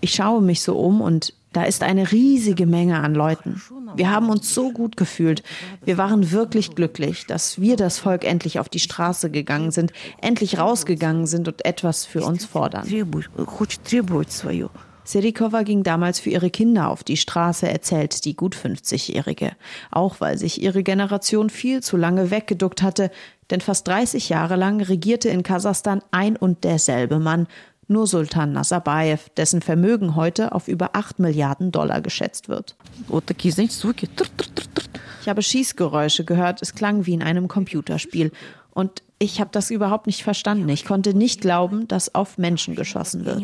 Ich 0.00 0.14
schaue 0.14 0.42
mich 0.42 0.62
so 0.62 0.78
um 0.78 1.00
und 1.00 1.32
da 1.52 1.64
ist 1.64 1.82
eine 1.82 2.12
riesige 2.12 2.66
Menge 2.66 3.00
an 3.00 3.14
Leuten. 3.14 3.60
Wir 3.96 4.10
haben 4.10 4.28
uns 4.28 4.54
so 4.54 4.70
gut 4.70 4.96
gefühlt. 4.96 5.42
Wir 5.84 5.96
waren 5.96 6.30
wirklich 6.30 6.74
glücklich, 6.74 7.26
dass 7.26 7.60
wir 7.60 7.76
das 7.76 7.98
Volk 7.98 8.24
endlich 8.24 8.58
auf 8.58 8.68
die 8.68 8.80
Straße 8.80 9.30
gegangen 9.30 9.70
sind, 9.70 9.92
endlich 10.20 10.58
rausgegangen 10.58 11.26
sind 11.26 11.48
und 11.48 11.64
etwas 11.64 12.04
für 12.04 12.22
uns 12.22 12.44
fordern. 12.44 12.86
Serikova 15.08 15.62
ging 15.62 15.84
damals 15.84 16.20
für 16.20 16.28
ihre 16.28 16.50
Kinder 16.50 16.90
auf 16.90 17.02
die 17.02 17.16
Straße, 17.16 17.66
erzählt 17.66 18.26
die 18.26 18.36
gut 18.36 18.54
50-Jährige. 18.54 19.52
Auch 19.90 20.20
weil 20.20 20.36
sich 20.36 20.60
ihre 20.60 20.82
Generation 20.82 21.48
viel 21.48 21.82
zu 21.82 21.96
lange 21.96 22.30
weggeduckt 22.30 22.82
hatte, 22.82 23.10
denn 23.50 23.62
fast 23.62 23.88
30 23.88 24.28
Jahre 24.28 24.56
lang 24.56 24.82
regierte 24.82 25.30
in 25.30 25.42
Kasachstan 25.42 26.02
ein 26.10 26.36
und 26.36 26.62
derselbe 26.62 27.18
Mann, 27.18 27.46
nur 27.88 28.06
Sultan 28.06 28.52
Nazarbayev, 28.52 29.28
dessen 29.36 29.62
Vermögen 29.62 30.14
heute 30.14 30.52
auf 30.52 30.68
über 30.68 30.90
8 30.94 31.18
Milliarden 31.18 31.72
Dollar 31.72 32.00
geschätzt 32.00 32.48
wird. 32.48 32.76
Ich 35.22 35.28
habe 35.28 35.42
Schießgeräusche 35.42 36.24
gehört, 36.24 36.62
es 36.62 36.74
klang 36.74 37.06
wie 37.06 37.14
in 37.14 37.22
einem 37.22 37.48
Computerspiel. 37.48 38.32
Und 38.72 39.02
ich 39.18 39.40
habe 39.40 39.50
das 39.52 39.70
überhaupt 39.70 40.06
nicht 40.06 40.22
verstanden. 40.22 40.68
Ich 40.68 40.84
konnte 40.84 41.12
nicht 41.12 41.40
glauben, 41.40 41.88
dass 41.88 42.14
auf 42.14 42.38
Menschen 42.38 42.76
geschossen 42.76 43.24
wird. 43.24 43.38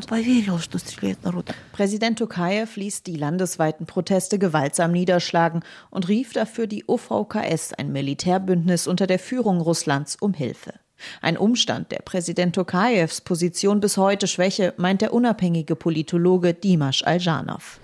Präsident 1.72 2.20
Tokayev 2.20 2.76
ließ 2.76 3.02
die 3.02 3.16
landesweiten 3.16 3.85
Proteste 3.85 4.38
gewaltsam 4.38 4.92
niederschlagen 4.92 5.64
und 5.90 6.09
rief 6.09 6.33
dafür 6.33 6.68
die 6.68 6.85
OVKS, 6.87 7.72
ein 7.72 7.90
Militärbündnis 7.90 8.87
unter 8.87 9.09
der 9.09 9.18
Führung 9.18 9.61
Russlands, 9.61 10.16
um 10.20 10.33
Hilfe. 10.33 10.74
Ein 11.21 11.37
Umstand, 11.37 11.90
der 11.93 11.99
Präsident 11.99 12.55
Tokayevs 12.55 13.21
Position 13.21 13.81
bis 13.81 13.97
heute 13.97 14.27
schwäche, 14.27 14.75
meint 14.77 15.01
der 15.03 15.12
unabhängige 15.12 15.77
Politologe 15.77 16.55
Dimash 16.55 17.05
Aljanov. 17.05 17.81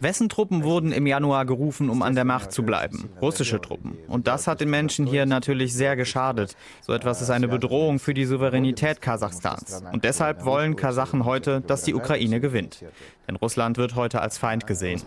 Wessen 0.00 0.28
Truppen 0.28 0.64
wurden 0.64 0.92
im 0.92 1.06
Januar 1.06 1.46
gerufen, 1.46 1.90
um 1.90 2.02
an 2.02 2.14
der 2.14 2.24
Macht 2.24 2.52
zu 2.52 2.62
bleiben? 2.62 3.10
Russische 3.20 3.60
Truppen. 3.60 3.96
Und 4.08 4.26
das 4.26 4.46
hat 4.46 4.60
den 4.60 4.70
Menschen 4.70 5.06
hier 5.06 5.26
natürlich 5.26 5.74
sehr 5.74 5.96
geschadet. 5.96 6.56
So 6.80 6.92
etwas 6.92 7.22
ist 7.22 7.30
eine 7.30 7.48
Bedrohung 7.48 7.98
für 7.98 8.14
die 8.14 8.24
Souveränität 8.24 9.00
Kasachstans. 9.00 9.82
Und 9.92 10.04
deshalb 10.04 10.44
wollen 10.44 10.76
Kasachen 10.76 11.24
heute, 11.24 11.60
dass 11.60 11.82
die 11.82 11.94
Ukraine 11.94 12.40
gewinnt. 12.40 12.84
Denn 13.28 13.36
Russland 13.36 13.78
wird 13.78 13.94
heute 13.94 14.20
als 14.20 14.36
Feind 14.36 14.66
gesehen. 14.66 15.00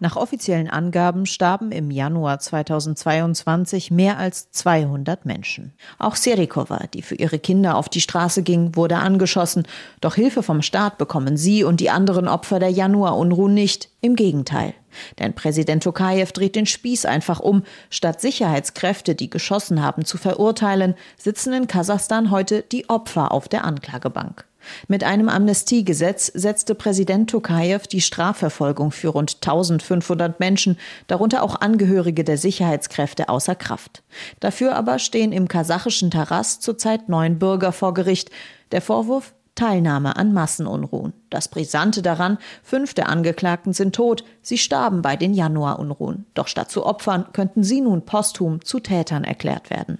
Nach 0.00 0.16
offiziellen 0.16 0.68
Angaben 0.68 1.26
starben 1.26 1.72
im 1.72 1.90
Januar 1.90 2.38
2022 2.38 3.90
mehr 3.90 4.18
als 4.18 4.31
200 4.34 5.24
Menschen. 5.26 5.72
Auch 5.98 6.16
Serikova, 6.16 6.86
die 6.92 7.02
für 7.02 7.14
ihre 7.14 7.38
Kinder 7.38 7.76
auf 7.76 7.88
die 7.88 8.00
Straße 8.00 8.42
ging, 8.42 8.76
wurde 8.76 8.96
angeschossen. 8.96 9.66
Doch 10.00 10.14
Hilfe 10.14 10.42
vom 10.42 10.62
Staat 10.62 10.98
bekommen 10.98 11.36
sie 11.36 11.64
und 11.64 11.80
die 11.80 11.90
anderen 11.90 12.28
Opfer 12.28 12.58
der 12.58 12.70
Januarunruhen 12.70 13.54
nicht. 13.54 13.90
Im 14.00 14.16
Gegenteil. 14.16 14.74
Denn 15.18 15.32
Präsident 15.32 15.84
Tokayev 15.84 16.32
dreht 16.32 16.56
den 16.56 16.66
Spieß 16.66 17.04
einfach 17.04 17.38
um. 17.38 17.62
Statt 17.88 18.20
Sicherheitskräfte, 18.20 19.14
die 19.14 19.30
geschossen 19.30 19.82
haben, 19.82 20.04
zu 20.04 20.18
verurteilen, 20.18 20.94
sitzen 21.16 21.52
in 21.52 21.66
Kasachstan 21.68 22.30
heute 22.30 22.62
die 22.62 22.88
Opfer 22.88 23.30
auf 23.30 23.48
der 23.48 23.64
Anklagebank. 23.64 24.44
Mit 24.88 25.04
einem 25.04 25.28
Amnestiegesetz 25.28 26.26
setzte 26.26 26.74
Präsident 26.74 27.30
Tokayev 27.30 27.86
die 27.86 28.00
Strafverfolgung 28.00 28.90
für 28.90 29.08
rund 29.08 29.36
1500 29.36 30.40
Menschen, 30.40 30.78
darunter 31.06 31.42
auch 31.42 31.60
Angehörige 31.60 32.24
der 32.24 32.38
Sicherheitskräfte, 32.38 33.28
außer 33.28 33.54
Kraft. 33.54 34.02
Dafür 34.40 34.74
aber 34.74 34.98
stehen 34.98 35.32
im 35.32 35.48
kasachischen 35.48 36.10
Taras 36.10 36.60
zurzeit 36.60 37.08
neun 37.08 37.38
Bürger 37.38 37.72
vor 37.72 37.94
Gericht. 37.94 38.30
Der 38.70 38.82
Vorwurf 38.82 39.34
Teilnahme 39.54 40.16
an 40.16 40.32
Massenunruhen. 40.32 41.12
Das 41.32 41.48
Brisante 41.48 42.02
daran, 42.02 42.36
fünf 42.62 42.92
der 42.92 43.08
Angeklagten 43.08 43.72
sind 43.72 43.94
tot. 43.94 44.22
Sie 44.42 44.58
starben 44.58 45.00
bei 45.00 45.16
den 45.16 45.32
Januarunruhen. 45.32 46.26
Doch 46.34 46.46
statt 46.46 46.70
zu 46.70 46.84
Opfern 46.84 47.24
könnten 47.32 47.64
sie 47.64 47.80
nun 47.80 48.02
posthum 48.02 48.62
zu 48.62 48.80
Tätern 48.80 49.24
erklärt 49.24 49.70
werden. 49.70 49.98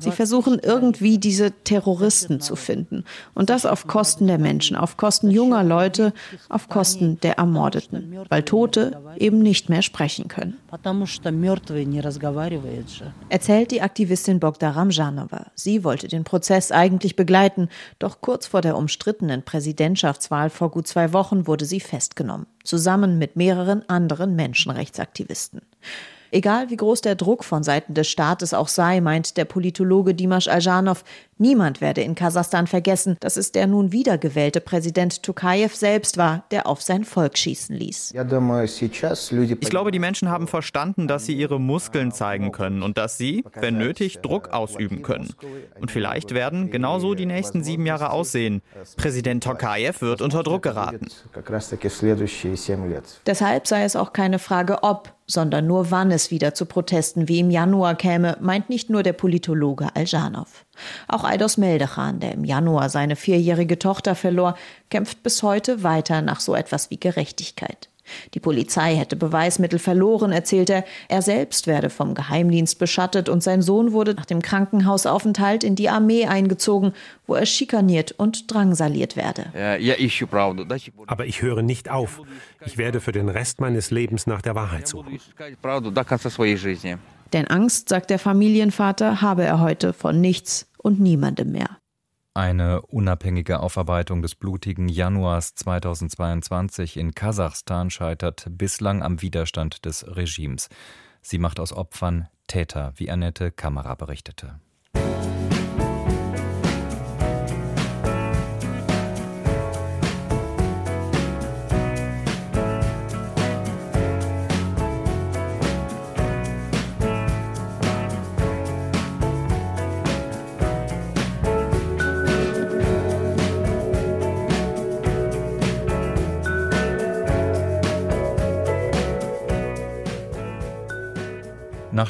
Sie 0.00 0.10
versuchen 0.10 0.58
irgendwie 0.60 1.18
diese 1.18 1.52
Terroristen 1.52 2.40
zu 2.40 2.56
finden. 2.56 3.04
Und 3.32 3.48
das 3.48 3.64
auf 3.64 3.86
Kosten 3.86 4.26
der 4.26 4.38
Menschen, 4.38 4.76
auf 4.76 4.96
Kosten 4.96 5.30
junger 5.30 5.62
Leute, 5.62 6.12
auf 6.48 6.68
Kosten 6.68 7.20
der 7.20 7.38
Ermordeten. 7.38 8.16
Weil 8.28 8.42
Tote 8.42 9.00
eben 9.18 9.38
nicht 9.38 9.68
mehr 9.68 9.82
sprechen 9.82 10.26
können. 10.26 10.58
Erzählt 13.28 13.70
die 13.70 13.82
Aktivistin 13.82 14.40
Bogda 14.40 14.70
Ramjanova. 14.70 15.46
Sie 15.54 15.84
wollte 15.84 16.08
den 16.08 16.24
Prozess 16.24 16.72
eigentlich 16.72 17.14
begleiten, 17.14 17.68
doch 18.00 18.20
kurz 18.20 18.48
vor 18.48 18.62
der 18.62 18.76
umstrittenen 18.76 19.27
Präsidentschaftswahl 19.42 20.50
vor 20.50 20.70
gut 20.70 20.86
zwei 20.86 21.12
Wochen 21.12 21.46
wurde 21.46 21.64
sie 21.64 21.80
festgenommen, 21.80 22.46
zusammen 22.64 23.18
mit 23.18 23.36
mehreren 23.36 23.88
anderen 23.88 24.36
Menschenrechtsaktivisten. 24.36 25.62
Egal 26.30 26.70
wie 26.70 26.76
groß 26.76 27.00
der 27.00 27.14
Druck 27.14 27.44
von 27.44 27.62
Seiten 27.62 27.94
des 27.94 28.08
Staates 28.08 28.52
auch 28.54 28.68
sei, 28.68 29.00
meint 29.00 29.36
der 29.36 29.44
Politologe 29.44 30.14
Dimash 30.14 30.48
Aljanov, 30.48 31.04
niemand 31.38 31.80
werde 31.80 32.02
in 32.02 32.14
Kasachstan 32.14 32.66
vergessen, 32.66 33.16
dass 33.20 33.36
es 33.36 33.52
der 33.52 33.66
nun 33.66 33.92
wiedergewählte 33.92 34.60
Präsident 34.60 35.22
Tokayev 35.22 35.74
selbst 35.74 36.18
war, 36.18 36.44
der 36.50 36.66
auf 36.66 36.82
sein 36.82 37.04
Volk 37.04 37.38
schießen 37.38 37.74
ließ. 37.74 38.14
Ich 39.60 39.70
glaube, 39.70 39.90
die 39.90 39.98
Menschen 39.98 40.28
haben 40.28 40.48
verstanden, 40.48 41.08
dass 41.08 41.26
sie 41.26 41.34
ihre 41.34 41.58
Muskeln 41.60 42.12
zeigen 42.12 42.52
können 42.52 42.82
und 42.82 42.98
dass 42.98 43.16
sie, 43.16 43.44
wenn 43.54 43.78
nötig, 43.78 44.18
Druck 44.18 44.50
ausüben 44.50 45.02
können. 45.02 45.32
Und 45.80 45.90
vielleicht 45.90 46.34
werden 46.34 46.70
genauso 46.70 47.14
die 47.14 47.26
nächsten 47.26 47.62
sieben 47.62 47.86
Jahre 47.86 48.10
aussehen. 48.10 48.62
Präsident 48.96 49.44
Tokayev 49.44 50.02
wird 50.02 50.20
unter 50.20 50.42
Druck 50.42 50.62
geraten. 50.62 51.06
Deshalb 53.26 53.66
sei 53.66 53.84
es 53.84 53.96
auch 53.96 54.12
keine 54.12 54.38
Frage, 54.38 54.82
ob 54.82 55.17
sondern 55.28 55.66
nur 55.66 55.90
wann 55.90 56.10
es 56.10 56.30
wieder 56.30 56.54
zu 56.54 56.66
Protesten 56.66 57.28
wie 57.28 57.38
im 57.38 57.50
Januar 57.50 57.94
käme, 57.94 58.36
meint 58.40 58.70
nicht 58.70 58.90
nur 58.90 59.02
der 59.02 59.12
Politologe 59.12 59.94
Aljanov. 59.94 60.64
Auch 61.06 61.22
Aidos 61.22 61.58
Meldechan, 61.58 62.18
der 62.18 62.32
im 62.32 62.44
Januar 62.44 62.88
seine 62.88 63.14
vierjährige 63.14 63.78
Tochter 63.78 64.14
verlor, 64.14 64.56
kämpft 64.90 65.22
bis 65.22 65.42
heute 65.42 65.82
weiter 65.82 66.22
nach 66.22 66.40
so 66.40 66.54
etwas 66.54 66.90
wie 66.90 66.98
Gerechtigkeit. 66.98 67.90
Die 68.34 68.40
Polizei 68.40 68.94
hätte 68.96 69.16
Beweismittel 69.16 69.78
verloren, 69.78 70.32
erzählt 70.32 70.70
er. 70.70 70.84
Er 71.08 71.22
selbst 71.22 71.66
werde 71.66 71.90
vom 71.90 72.14
Geheimdienst 72.14 72.78
beschattet 72.78 73.28
und 73.28 73.42
sein 73.42 73.62
Sohn 73.62 73.92
wurde 73.92 74.14
nach 74.14 74.26
dem 74.26 74.42
Krankenhausaufenthalt 74.42 75.64
in 75.64 75.74
die 75.74 75.88
Armee 75.88 76.26
eingezogen, 76.26 76.92
wo 77.26 77.34
er 77.34 77.46
schikaniert 77.46 78.12
und 78.12 78.52
drangsaliert 78.52 79.16
werde. 79.16 79.52
Aber 81.06 81.26
ich 81.26 81.42
höre 81.42 81.62
nicht 81.62 81.90
auf. 81.90 82.22
Ich 82.64 82.78
werde 82.78 83.00
für 83.00 83.12
den 83.12 83.28
Rest 83.28 83.60
meines 83.60 83.90
Lebens 83.90 84.26
nach 84.26 84.42
der 84.42 84.54
Wahrheit 84.54 84.88
suchen. 84.88 85.18
Denn 87.32 87.46
Angst, 87.46 87.88
sagt 87.88 88.10
der 88.10 88.18
Familienvater, 88.18 89.20
habe 89.20 89.44
er 89.44 89.60
heute 89.60 89.92
von 89.92 90.20
nichts 90.20 90.66
und 90.78 91.00
niemandem 91.00 91.52
mehr. 91.52 91.78
Eine 92.34 92.82
unabhängige 92.82 93.60
Aufarbeitung 93.60 94.22
des 94.22 94.34
blutigen 94.34 94.88
Januars 94.88 95.54
2022 95.54 96.96
in 96.96 97.14
Kasachstan 97.14 97.90
scheitert 97.90 98.46
bislang 98.50 99.02
am 99.02 99.22
Widerstand 99.22 99.84
des 99.84 100.06
Regimes. 100.16 100.68
Sie 101.20 101.38
macht 101.38 101.58
aus 101.58 101.72
Opfern 101.72 102.28
Täter, 102.46 102.92
wie 102.96 103.10
Annette 103.10 103.50
Kamera 103.50 103.94
berichtete. 103.94 104.60
Nach 104.94 105.37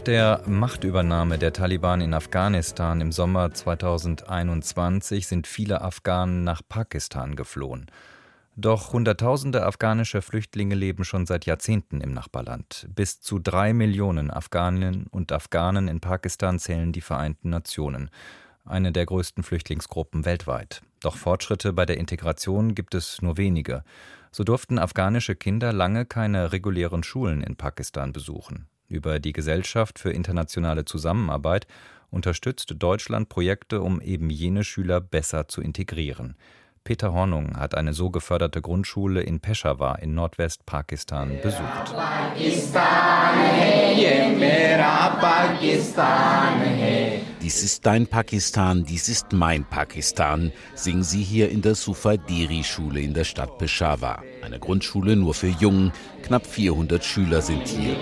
der 0.08 0.40
Machtübernahme 0.46 1.36
der 1.36 1.52
Taliban 1.52 2.00
in 2.00 2.14
Afghanistan 2.14 3.02
im 3.02 3.12
Sommer 3.12 3.52
2021 3.52 5.26
sind 5.26 5.46
viele 5.46 5.82
Afghanen 5.82 6.44
nach 6.44 6.62
Pakistan 6.66 7.36
geflohen. 7.36 7.90
Doch 8.56 8.94
Hunderttausende 8.94 9.66
afghanische 9.66 10.22
Flüchtlinge 10.22 10.76
leben 10.76 11.04
schon 11.04 11.26
seit 11.26 11.44
Jahrzehnten 11.44 12.00
im 12.00 12.14
Nachbarland. 12.14 12.88
Bis 12.94 13.20
zu 13.20 13.38
drei 13.38 13.74
Millionen 13.74 14.30
Afghaninnen 14.30 15.08
und 15.08 15.30
Afghanen 15.30 15.88
in 15.88 16.00
Pakistan 16.00 16.58
zählen 16.58 16.92
die 16.92 17.02
Vereinten 17.02 17.50
Nationen, 17.50 18.08
eine 18.64 18.92
der 18.92 19.04
größten 19.04 19.44
Flüchtlingsgruppen 19.44 20.24
weltweit. 20.24 20.80
Doch 21.00 21.18
Fortschritte 21.18 21.74
bei 21.74 21.84
der 21.84 21.98
Integration 21.98 22.74
gibt 22.74 22.94
es 22.94 23.20
nur 23.20 23.36
wenige. 23.36 23.84
So 24.32 24.42
durften 24.42 24.78
afghanische 24.78 25.36
Kinder 25.36 25.74
lange 25.74 26.06
keine 26.06 26.50
regulären 26.50 27.02
Schulen 27.02 27.42
in 27.42 27.56
Pakistan 27.56 28.14
besuchen. 28.14 28.68
Über 28.88 29.18
die 29.18 29.33
Gesellschaft 29.33 29.98
für 29.98 30.11
internationale 30.11 30.85
Zusammenarbeit 30.85 31.66
unterstützt 32.11 32.74
Deutschland 32.79 33.29
Projekte, 33.29 33.83
um 33.83 34.01
eben 34.01 34.31
jene 34.31 34.64
Schüler 34.64 35.01
besser 35.01 35.46
zu 35.46 35.61
integrieren. 35.61 36.37
Peter 36.88 37.12
Hornung 37.12 37.55
hat 37.59 37.74
eine 37.74 37.92
so 37.92 38.09
geförderte 38.09 38.62
Grundschule 38.62 39.20
in 39.20 39.40
Peshawar 39.40 39.98
in 39.98 40.14
Nordwest-Pakistan 40.14 41.38
besucht. 41.42 41.94
Dies 47.42 47.62
ist 47.62 47.85
dein 47.85 48.07
Pakistan, 48.07 48.85
dies 48.87 49.09
ist 49.11 49.35
mein 49.35 49.66
Pakistan, 49.66 50.51
singen 50.74 51.03
sie 51.03 51.22
hier 51.22 51.51
in 51.51 51.61
der 51.61 51.74
Sufadiri-Schule 51.74 53.03
in 53.03 53.12
der 53.12 53.24
Stadt 53.24 53.59
Peshawar. 53.59 54.22
Eine 54.42 54.59
Grundschule 54.59 55.14
nur 55.14 55.35
für 55.35 55.48
Jungen, 55.48 55.92
knapp 56.22 56.46
400 56.46 57.05
Schüler 57.05 57.42
sind 57.42 57.68
hier. 57.68 57.96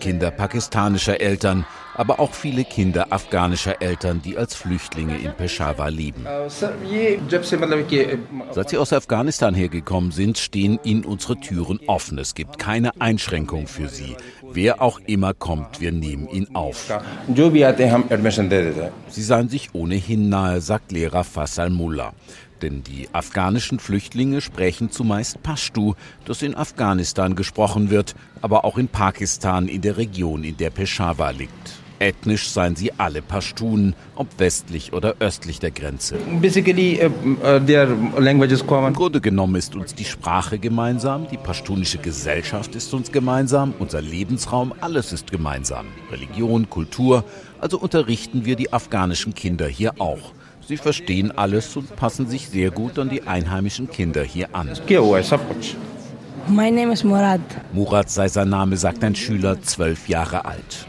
Kinder 0.00 0.30
pakistanischer 0.30 1.18
Eltern, 1.18 1.64
aber 1.94 2.20
auch 2.20 2.34
viele 2.34 2.64
Kinder 2.64 3.08
afghanischer 3.10 3.82
Eltern, 3.82 4.22
die 4.22 4.36
als 4.36 4.54
Flüchtlinge 4.54 5.18
in 5.18 5.32
Peshawar 5.32 5.90
leben. 5.90 6.26
Seit 8.52 8.70
sie 8.70 8.78
aus 8.78 8.92
Afghanistan 8.92 9.54
hergekommen 9.54 10.10
sind, 10.10 10.38
stehen 10.38 10.78
ihnen 10.84 11.04
unsere 11.04 11.38
Türen 11.38 11.80
offen. 11.86 12.18
Es 12.18 12.34
gibt 12.34 12.58
keine 12.58 13.00
Einschränkung 13.00 13.66
für 13.66 13.88
sie. 13.88 14.16
Wer 14.42 14.82
auch 14.82 15.00
immer 15.06 15.34
kommt, 15.34 15.80
wir 15.80 15.92
nehmen 15.92 16.28
ihn 16.28 16.48
auf. 16.54 16.90
Sie 19.08 19.22
seien 19.22 19.48
sich 19.48 19.74
ohnehin 19.74 20.28
nahe, 20.28 20.60
sagt 20.60 20.92
Lehrer 20.92 21.24
Fassal 21.24 21.70
Mullah. 21.70 22.12
Denn 22.62 22.82
die 22.82 23.08
afghanischen 23.12 23.78
Flüchtlinge 23.78 24.40
sprechen 24.42 24.90
zumeist 24.90 25.42
Pashtu, 25.42 25.94
das 26.26 26.42
in 26.42 26.54
Afghanistan 26.54 27.34
gesprochen 27.34 27.90
wird, 27.90 28.14
aber 28.42 28.64
auch 28.64 28.76
in 28.76 28.88
Pakistan 28.88 29.66
in 29.66 29.80
der 29.80 29.96
Region, 29.96 30.44
in 30.44 30.56
der 30.58 30.70
Peshawar 30.70 31.32
liegt. 31.32 31.79
Ethnisch 32.00 32.48
seien 32.48 32.76
sie 32.76 32.92
alle 32.98 33.20
Pashtun, 33.20 33.94
ob 34.16 34.26
westlich 34.38 34.92
oder 34.94 35.16
östlich 35.20 35.60
der 35.60 35.70
Grenze. 35.70 36.16
Uh, 36.16 36.40
uh, 37.46 37.56
Im 38.86 38.94
Grunde 38.94 39.20
genommen 39.20 39.54
ist 39.56 39.76
uns 39.76 39.94
die 39.94 40.06
Sprache 40.06 40.58
gemeinsam, 40.58 41.28
die 41.30 41.36
pashtunische 41.36 41.98
Gesellschaft 41.98 42.74
ist 42.74 42.92
uns 42.94 43.12
gemeinsam, 43.12 43.74
unser 43.78 44.00
Lebensraum, 44.00 44.72
alles 44.80 45.12
ist 45.12 45.30
gemeinsam. 45.30 45.86
Religion, 46.10 46.70
Kultur, 46.70 47.24
also 47.60 47.78
unterrichten 47.78 48.46
wir 48.46 48.56
die 48.56 48.72
afghanischen 48.72 49.34
Kinder 49.34 49.68
hier 49.68 50.00
auch. 50.00 50.32
Sie 50.66 50.78
verstehen 50.78 51.30
alles 51.36 51.76
und 51.76 51.96
passen 51.96 52.28
sich 52.28 52.48
sehr 52.48 52.70
gut 52.70 52.98
an 52.98 53.10
die 53.10 53.24
einheimischen 53.24 53.90
Kinder 53.90 54.22
hier 54.22 54.54
an. 54.54 54.70
Mein 56.48 56.74
Name 56.74 56.94
ist 56.94 57.04
Murad. 57.04 57.40
Murad 57.72 58.08
sei 58.08 58.28
sein 58.28 58.48
Name, 58.48 58.76
sagt 58.76 59.04
ein 59.04 59.14
Schüler, 59.14 59.60
zwölf 59.60 60.08
Jahre 60.08 60.46
alt. 60.46 60.86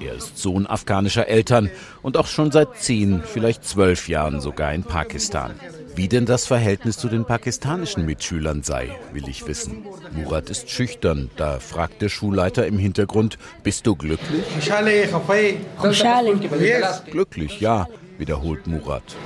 Er 0.00 0.14
ist 0.14 0.38
Sohn 0.38 0.66
afghanischer 0.66 1.28
Eltern 1.28 1.70
und 2.02 2.16
auch 2.16 2.26
schon 2.26 2.50
seit 2.50 2.76
zehn, 2.76 3.22
vielleicht 3.22 3.64
zwölf 3.64 4.08
Jahren 4.08 4.40
sogar 4.40 4.74
in 4.74 4.84
Pakistan. 4.84 5.52
Wie 5.94 6.08
denn 6.08 6.26
das 6.26 6.46
Verhältnis 6.46 6.98
zu 6.98 7.08
den 7.08 7.24
pakistanischen 7.24 8.04
Mitschülern 8.04 8.62
sei, 8.62 8.90
will 9.12 9.28
ich 9.28 9.46
wissen. 9.46 9.86
Murat 10.12 10.50
ist 10.50 10.68
schüchtern, 10.68 11.30
da 11.36 11.58
fragt 11.58 12.02
der 12.02 12.10
Schulleiter 12.10 12.66
im 12.66 12.78
Hintergrund, 12.78 13.38
bist 13.62 13.86
du 13.86 13.96
glücklich? 13.96 14.44
Glücklich, 17.10 17.60
ja 17.60 17.88
wiederholt 18.18 18.66
Murat. 18.66 19.16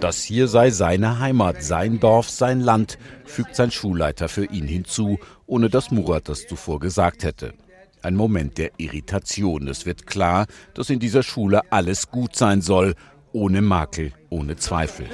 Das 0.00 0.22
hier 0.22 0.48
sei 0.48 0.70
seine 0.70 1.18
Heimat, 1.18 1.62
sein 1.62 2.00
Dorf, 2.00 2.30
sein 2.30 2.60
Land, 2.60 2.98
fügt 3.24 3.54
sein 3.54 3.70
Schulleiter 3.70 4.28
für 4.28 4.44
ihn 4.44 4.66
hinzu, 4.66 5.18
ohne 5.46 5.68
dass 5.68 5.90
Murat 5.90 6.28
das 6.28 6.46
zuvor 6.46 6.80
gesagt 6.80 7.24
hätte. 7.24 7.54
Ein 8.02 8.14
Moment 8.14 8.58
der 8.58 8.70
Irritation. 8.78 9.66
Es 9.68 9.84
wird 9.84 10.06
klar, 10.06 10.46
dass 10.74 10.90
in 10.90 11.00
dieser 11.00 11.22
Schule 11.22 11.62
alles 11.70 12.10
gut 12.10 12.36
sein 12.36 12.60
soll, 12.60 12.94
ohne 13.32 13.60
Makel, 13.60 14.12
ohne 14.30 14.56
Zweifel. 14.56 15.06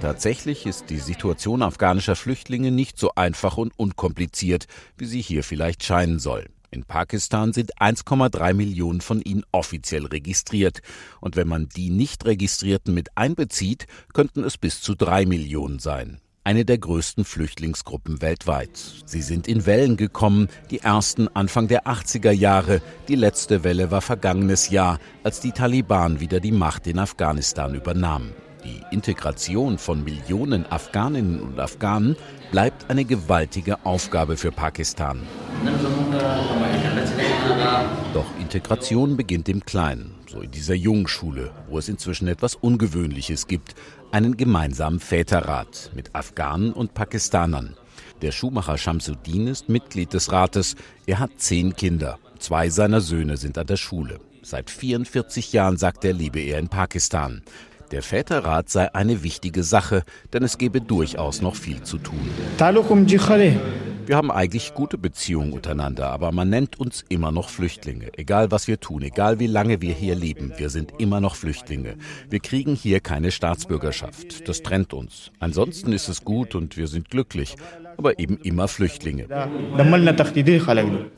Tatsächlich 0.00 0.66
ist 0.66 0.90
die 0.90 0.98
Situation 0.98 1.62
afghanischer 1.62 2.16
Flüchtlinge 2.16 2.70
nicht 2.70 2.98
so 2.98 3.12
einfach 3.14 3.56
und 3.56 3.72
unkompliziert, 3.76 4.66
wie 4.96 5.06
sie 5.06 5.20
hier 5.20 5.44
vielleicht 5.44 5.84
scheinen 5.84 6.18
soll. 6.18 6.46
In 6.74 6.82
Pakistan 6.82 7.52
sind 7.52 7.80
1,3 7.80 8.52
Millionen 8.52 9.00
von 9.00 9.22
ihnen 9.22 9.44
offiziell 9.52 10.06
registriert. 10.06 10.80
Und 11.20 11.36
wenn 11.36 11.46
man 11.46 11.68
die 11.68 11.88
nicht 11.88 12.24
registrierten 12.24 12.92
mit 12.92 13.16
einbezieht, 13.16 13.86
könnten 14.12 14.42
es 14.42 14.58
bis 14.58 14.80
zu 14.80 14.96
drei 14.96 15.24
Millionen 15.24 15.78
sein. 15.78 16.18
Eine 16.42 16.64
der 16.64 16.78
größten 16.78 17.24
Flüchtlingsgruppen 17.24 18.20
weltweit. 18.22 18.76
Sie 19.06 19.22
sind 19.22 19.46
in 19.46 19.66
Wellen 19.66 19.96
gekommen, 19.96 20.48
die 20.72 20.80
ersten 20.80 21.28
Anfang 21.28 21.68
der 21.68 21.86
80er 21.86 22.32
Jahre. 22.32 22.82
Die 23.06 23.14
letzte 23.14 23.62
Welle 23.62 23.92
war 23.92 24.00
vergangenes 24.00 24.70
Jahr, 24.70 24.98
als 25.22 25.38
die 25.38 25.52
Taliban 25.52 26.18
wieder 26.18 26.40
die 26.40 26.50
Macht 26.50 26.88
in 26.88 26.98
Afghanistan 26.98 27.76
übernahmen. 27.76 28.34
Die 28.64 28.80
Integration 28.90 29.76
von 29.76 30.02
Millionen 30.02 30.64
Afghaninnen 30.70 31.40
und 31.40 31.60
Afghanen 31.60 32.16
bleibt 32.50 32.90
eine 32.90 33.04
gewaltige 33.04 33.84
Aufgabe 33.84 34.36
für 34.38 34.52
Pakistan. 34.52 35.20
Doch 38.14 38.24
Integration 38.40 39.16
beginnt 39.16 39.48
im 39.50 39.64
Kleinen, 39.64 40.14
so 40.26 40.40
in 40.40 40.50
dieser 40.50 40.74
Jungschule, 40.74 41.50
wo 41.68 41.78
es 41.78 41.88
inzwischen 41.88 42.26
etwas 42.26 42.54
Ungewöhnliches 42.54 43.46
gibt, 43.48 43.74
einen 44.12 44.36
gemeinsamen 44.36 45.00
Väterrat 45.00 45.90
mit 45.94 46.14
Afghanen 46.14 46.72
und 46.72 46.94
Pakistanern. 46.94 47.76
Der 48.22 48.32
Schuhmacher 48.32 48.78
Shamsuddin 48.78 49.48
ist 49.48 49.68
Mitglied 49.68 50.14
des 50.14 50.32
Rates. 50.32 50.76
Er 51.06 51.18
hat 51.18 51.32
zehn 51.36 51.76
Kinder. 51.76 52.18
Zwei 52.38 52.70
seiner 52.70 53.02
Söhne 53.02 53.36
sind 53.36 53.58
an 53.58 53.66
der 53.66 53.76
Schule. 53.76 54.20
Seit 54.42 54.70
44 54.70 55.52
Jahren, 55.52 55.78
sagt 55.78 56.04
er, 56.04 56.12
lebe 56.12 56.40
er 56.40 56.58
in 56.58 56.68
Pakistan. 56.68 57.42
Der 57.90 58.02
Väterrat 58.02 58.68
sei 58.70 58.94
eine 58.94 59.22
wichtige 59.22 59.62
Sache, 59.62 60.02
denn 60.32 60.42
es 60.42 60.58
gebe 60.58 60.80
durchaus 60.80 61.42
noch 61.42 61.54
viel 61.56 61.82
zu 61.82 61.98
tun. 61.98 62.30
Wir 64.06 64.16
haben 64.16 64.30
eigentlich 64.30 64.74
gute 64.74 64.98
Beziehungen 64.98 65.52
untereinander, 65.52 66.10
aber 66.10 66.30
man 66.32 66.50
nennt 66.50 66.78
uns 66.78 67.04
immer 67.08 67.32
noch 67.32 67.48
Flüchtlinge. 67.48 68.10
Egal 68.18 68.50
was 68.50 68.68
wir 68.68 68.78
tun, 68.78 69.02
egal 69.02 69.38
wie 69.38 69.46
lange 69.46 69.80
wir 69.80 69.94
hier 69.94 70.14
leben, 70.14 70.52
wir 70.56 70.68
sind 70.68 70.92
immer 70.98 71.20
noch 71.20 71.36
Flüchtlinge. 71.36 71.96
Wir 72.28 72.40
kriegen 72.40 72.74
hier 72.74 73.00
keine 73.00 73.30
Staatsbürgerschaft. 73.30 74.48
Das 74.48 74.62
trennt 74.62 74.92
uns. 74.92 75.30
Ansonsten 75.38 75.92
ist 75.92 76.08
es 76.08 76.24
gut 76.24 76.54
und 76.54 76.76
wir 76.76 76.86
sind 76.86 77.10
glücklich 77.10 77.56
aber 77.96 78.18
eben 78.18 78.38
immer 78.38 78.68
Flüchtlinge. 78.68 79.26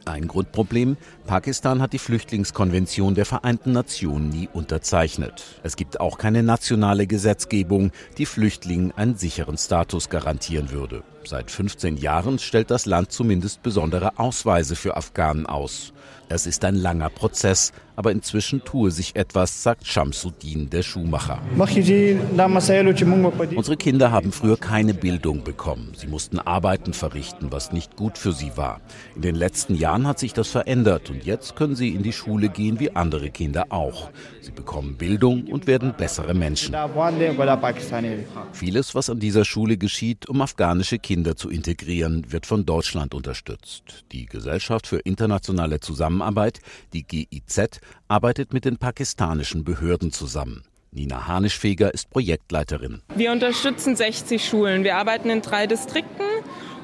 Ein 0.05 0.29
Grundproblem, 0.29 0.97
Pakistan 1.27 1.83
hat 1.83 1.93
die 1.93 1.99
Flüchtlingskonvention 1.99 3.15
der 3.15 3.27
Vereinten 3.27 3.73
Nationen 3.73 4.29
nie 4.29 4.49
unterzeichnet. 4.53 5.61
Es 5.63 5.77
gibt 5.77 6.01
auch 6.01 6.19
keine 6.19 6.43
nationale 6.43 7.07
Gesetzgebung, 7.07 7.93
die 8.19 8.27
Flüchtlingen 8.27 8.93
einen 8.93 9.17
sicheren 9.17 9.57
Status 9.57 10.09
garantieren 10.09 10.71
würde. 10.71 11.03
Seit 11.27 11.51
15 11.51 11.97
Jahren 11.97 12.39
stellt 12.39 12.71
das 12.71 12.87
Land 12.87 13.11
zumindest 13.11 13.61
besondere 13.65 14.17
Ausweise 14.17 14.77
für 14.77 14.97
Afghanen 14.97 15.45
aus. 15.45 15.93
Es 16.29 16.45
ist 16.45 16.65
ein 16.65 16.75
langer 16.75 17.09
Prozess, 17.09 17.73
aber 17.95 18.11
inzwischen 18.11 18.65
tue 18.65 18.91
sich 18.91 19.15
etwas, 19.15 19.63
sagt 19.63 19.87
Shamsuddin, 19.87 20.69
der 20.69 20.83
Schuhmacher. 20.83 21.41
Unsere 23.55 23.77
Kinder 23.77 24.11
haben 24.11 24.33
früher 24.33 24.57
keine 24.57 24.93
Bildung 24.93 25.45
bekommen. 25.45 25.93
Sie 25.97 26.09
mussten 26.09 26.41
Arbeiten 26.41 26.93
verrichten, 26.93 27.53
was 27.53 27.73
nicht 27.73 27.95
gut 27.95 28.19
für 28.19 28.33
sie 28.33 28.57
war. 28.57 28.81
In 29.15 29.23
den 29.23 29.37
letzten 29.37 29.77
Jahren 29.77 30.07
hat 30.09 30.19
sich 30.19 30.33
das 30.33 30.49
verändert 30.49 31.11
und 31.11 31.25
jetzt 31.25 31.55
können 31.55 31.77
sie 31.77 31.91
in 31.91 32.03
die 32.03 32.13
Schule 32.13 32.49
gehen 32.49 32.81
wie 32.81 32.91
andere 32.91 33.31
Kinder 33.31 33.67
auch. 33.69 34.11
Sie 34.41 34.51
bekommen 34.51 34.97
Bildung 34.97 35.45
und 35.45 35.69
werden 35.69 35.95
bessere 35.97 36.35
Menschen. 36.35 36.75
Vieles, 38.53 38.95
was 38.95 39.11
an 39.11 39.21
dieser 39.21 39.45
Schule 39.45 39.77
geschieht, 39.77 40.29
um 40.29 40.41
afghanische 40.41 40.99
Kinder 40.99 41.37
zu 41.37 41.51
integrieren, 41.51 42.33
wird 42.33 42.47
von 42.47 42.67
Deutschland 42.67 43.15
unterstützt. 43.15 44.05
Die 44.11 44.27
Gesellschaft 44.27 44.89
für 44.89 44.99
internationale 44.99 45.79
Zusammenarbeit 45.81 46.16
Zusammenarbeit, 46.17 46.61
die 46.93 47.03
GIZ, 47.03 47.81
arbeitet 48.09 48.53
mit 48.53 48.65
den 48.65 48.79
pakistanischen 48.79 49.65
Behörden 49.65 50.13
zusammen. 50.13 50.63
Nina 50.91 51.27
Hanischfeger 51.27 51.93
ist 51.93 52.09
Projektleiterin. 52.09 53.03
Wir 53.15 53.33
unterstützen 53.33 53.97
60 53.97 54.43
Schulen. 54.49 54.83
Wir 54.83 54.97
arbeiten 54.97 55.29
in 55.29 55.43
drei 55.43 55.67
Distrikten 55.67 56.25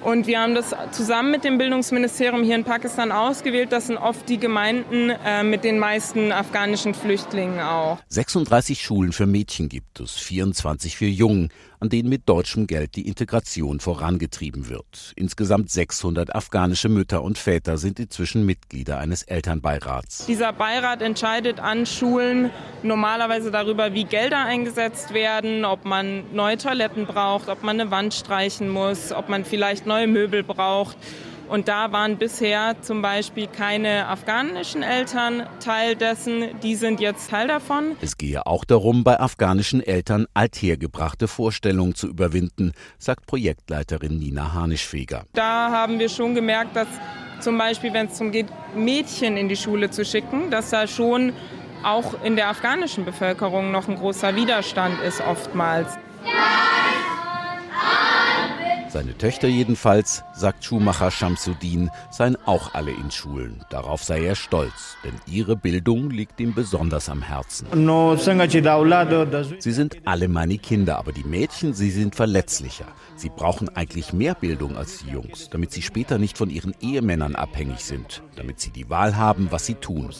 und 0.03 0.27
wir 0.27 0.41
haben 0.41 0.55
das 0.55 0.75
zusammen 0.91 1.31
mit 1.31 1.45
dem 1.45 1.57
Bildungsministerium 1.57 2.43
hier 2.43 2.57
in 2.57 2.65
Pakistan 2.65 3.11
ausgewählt. 3.11 3.73
Das 3.73 3.87
sind 3.87 3.97
oft 3.97 4.29
die 4.29 4.39
Gemeinden 4.39 5.11
äh, 5.11 5.43
mit 5.45 5.65
den 5.65 5.79
meisten 5.79 6.31
afghanischen 6.31 6.93
Flüchtlingen 6.93 7.61
auch. 7.61 7.99
36 8.09 8.83
Schulen 8.83 9.13
für 9.13 9.27
Mädchen 9.27 9.71
gibt 9.71 10.01
es, 10.01 10.13
24 10.17 10.97
für 10.97 11.07
Jungen, 11.07 11.49
an 11.83 11.89
denen 11.89 12.09
mit 12.09 12.29
deutschem 12.29 12.69
Geld 12.69 12.95
die 12.95 13.09
Integration 13.09 13.81
vorangetrieben 13.81 14.69
wird. 14.69 15.13
Insgesamt 15.17 15.69
600 15.69 16.33
afghanische 16.33 16.89
Mütter 16.89 17.25
und 17.25 17.39
Väter 17.39 17.77
sind 17.77 17.99
inzwischen 17.99 18.47
Mitglieder 18.47 18.99
eines 18.99 19.25
Elternbeirats. 19.25 20.27
Dieser 20.27 20.53
Beirat 20.53 21.03
entscheidet 21.03 21.59
an 21.59 21.85
Schulen 21.85 22.51
normalerweise 22.85 23.51
darüber, 23.51 23.95
wie 23.95 24.05
Gelder 24.05 24.45
eingesetzt 24.45 25.13
werden, 25.13 25.65
ob 25.65 25.85
man 25.85 26.23
neue 26.33 26.57
Toiletten 26.57 27.05
braucht, 27.05 27.49
ob 27.49 27.65
man 27.65 27.81
eine 27.81 27.91
Wand 27.91 28.15
streichen 28.15 28.69
muss, 28.69 29.11
ob 29.11 29.29
man 29.29 29.45
vielleicht 29.45 29.85
neue 29.85 30.07
Möbel 30.07 30.45
braucht. 30.45 30.97
Und 31.53 31.69
da 31.69 31.93
waren 31.93 32.17
bisher 32.17 32.81
zum 32.81 33.03
Beispiel 33.03 33.47
keine 33.47 34.09
afghanischen 34.09 34.83
Eltern 34.83 35.47
Teil 35.61 35.97
dessen. 35.97 36.59
Die 36.63 36.77
sind 36.77 36.99
jetzt 36.99 37.29
Teil 37.29 37.47
davon. 37.47 37.95
Es 38.01 38.17
gehe 38.17 38.47
auch 38.47 38.65
darum, 38.65 39.05
bei 39.05 39.21
afghanischen 39.21 39.83
Eltern 39.83 40.25
althergebrachte 40.33 41.29
Vorstellungen 41.29 41.95
zu 41.95 42.09
überwinden, 42.09 42.73
sagt 42.97 43.27
Projektleiterin 43.27 44.19
Nina 44.19 44.55
Hanischfeger. 44.55 45.25
Da 45.35 45.71
haben 45.71 45.99
wir 45.99 46.09
schon 46.09 46.35
gemerkt, 46.35 46.75
dass 46.75 46.89
zum 47.41 47.59
Beispiel, 47.59 47.93
wenn 47.93 48.07
es 48.07 48.17
darum 48.17 48.33
geht, 48.33 48.47
Mädchen 48.75 49.37
in 49.37 49.51
die 49.51 49.57
Schule 49.57 49.91
zu 49.91 50.07
schicken, 50.07 50.51
dass 50.51 50.71
da 50.71 50.87
schon 50.87 51.35
auch 51.85 52.25
in 52.25 52.37
der 52.37 52.49
afghanischen 52.49 53.05
Bevölkerung 53.05 53.73
noch 53.73 53.89
ein 53.89 53.97
großer 53.97 54.35
Widerstand 54.37 55.03
ist 55.03 55.21
oftmals. 55.21 55.99
Seine 58.93 59.17
Töchter 59.17 59.49
jedenfalls, 59.49 60.23
sagt 60.35 60.67
Schuhmacher 60.67 61.11
Shamsuddin, 61.11 61.89
seien 62.11 62.37
auch 62.45 62.75
alle 62.75 62.91
in 62.91 63.11
Schulen. 63.11 63.65
Darauf 63.71 64.05
sei 64.05 64.23
er 64.23 64.35
stolz, 64.35 64.99
denn 65.03 65.15
ihre 65.27 65.57
Bildung 65.57 66.11
liegt 66.11 66.39
ihm 66.41 66.53
besonders 66.53 67.09
am 67.09 67.23
Herzen. 67.23 67.69
Sie 69.59 69.73
sind 69.73 69.97
alle 70.05 70.29
meine 70.29 70.59
Kinder, 70.59 70.99
aber 70.99 71.13
die 71.13 71.25
Mädchen, 71.25 71.73
sie 71.73 71.91
sind 71.91 72.15
verletzlicher. 72.17 72.85
Sie 73.17 73.31
brauchen 73.31 73.71
eigentlich 73.71 74.13
mehr 74.13 74.35
Bildung 74.35 74.77
als 74.77 74.99
die 74.99 75.11
Jungs, 75.11 75.49
damit 75.49 75.73
sie 75.73 75.81
später 75.81 76.19
nicht 76.19 76.37
von 76.37 76.51
ihren 76.51 76.75
Ehemännern 76.83 77.35
abhängig 77.35 77.79
sind, 77.79 78.23
damit 78.37 78.61
sie 78.61 78.73
die 78.73 78.91
Wahl 78.91 79.17
haben, 79.17 79.49
was 79.51 79.65
sie 79.65 79.77
tun. 79.77 80.11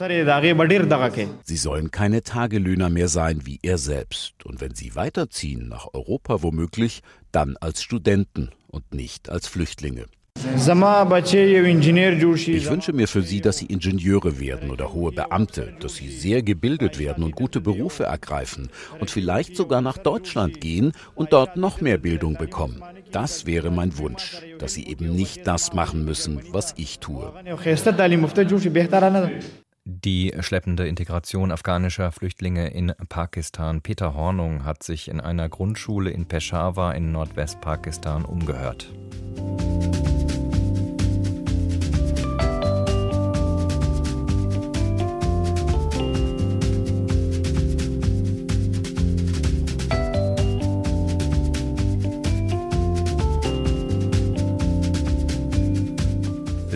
Sie 1.43 1.57
sollen 1.57 1.91
keine 1.91 2.23
Tagelöhner 2.23 2.89
mehr 2.89 3.09
sein 3.09 3.45
wie 3.45 3.61
er 3.63 3.77
selbst. 3.77 4.47
Und 4.47 4.63
wenn 4.63 4.75
sie 4.75 4.95
weiterziehen, 4.95 5.69
nach 5.69 5.89
Europa 5.93 6.43
womöglich, 6.43 7.03
dann 7.33 7.57
als 7.61 7.83
Studenten 7.83 8.51
und 8.69 8.95
nicht 8.95 9.29
als 9.29 9.49
Flüchtlinge. 9.49 10.07
Ich 12.57 12.71
wünsche 12.71 12.93
mir 12.93 13.07
für 13.07 13.23
Sie, 13.23 13.41
dass 13.41 13.59
Sie 13.59 13.67
Ingenieure 13.67 14.41
werden 14.41 14.71
oder 14.71 14.93
hohe 14.93 15.13
Beamte, 15.13 15.75
dass 15.81 15.97
Sie 15.97 16.09
sehr 16.09 16.43
gebildet 16.43 16.99
werden 16.99 17.23
und 17.23 17.37
gute 17.37 17.61
Berufe 17.61 18.05
ergreifen 18.05 18.71
und 18.99 19.11
vielleicht 19.11 19.57
sogar 19.57 19.83
nach 19.83 19.99
Deutschland 19.99 20.61
gehen 20.61 20.93
und 21.15 21.33
dort 21.33 21.57
noch 21.57 21.81
mehr 21.81 21.99
Bildung 21.99 22.35
bekommen. 22.35 22.83
Das 23.13 23.47
wäre 23.47 23.71
mein 23.71 23.99
Wunsch, 23.99 24.39
dass 24.59 24.73
Sie 24.75 24.87
eben 24.87 25.15
nicht 25.15 25.47
das 25.47 25.75
machen 25.75 26.05
müssen, 26.05 26.41
was 26.51 26.75
ich 26.77 26.99
tue. 26.99 27.33
Die 29.85 30.33
schleppende 30.41 30.87
Integration 30.87 31.51
afghanischer 31.51 32.13
Flüchtlinge 32.13 32.69
in 32.69 32.93
Pakistan. 33.09 33.83
Peter 33.83 34.15
Hornung 34.15 34.65
hat 34.65 34.85
sich 34.85 35.09
in 35.09 35.21
einer 35.21 35.49
Grundschule 35.49 36.11
in 36.11 36.27
Peshawar 36.27 36.95
in 36.95 37.11
Nordwestpakistan 37.11 38.25
umgehört. 38.25 38.93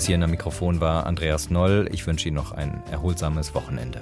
Hier 0.07 0.15
in 0.15 0.21
der 0.21 0.29
Mikrofon 0.29 0.81
war 0.81 1.07
Andreas 1.07 1.51
Noll. 1.51 1.89
Ich 1.93 2.07
wünsche 2.07 2.29
Ihnen 2.29 2.37
noch 2.37 2.53
ein 2.53 2.83
erholsames 2.91 3.55
Wochenende. 3.55 4.01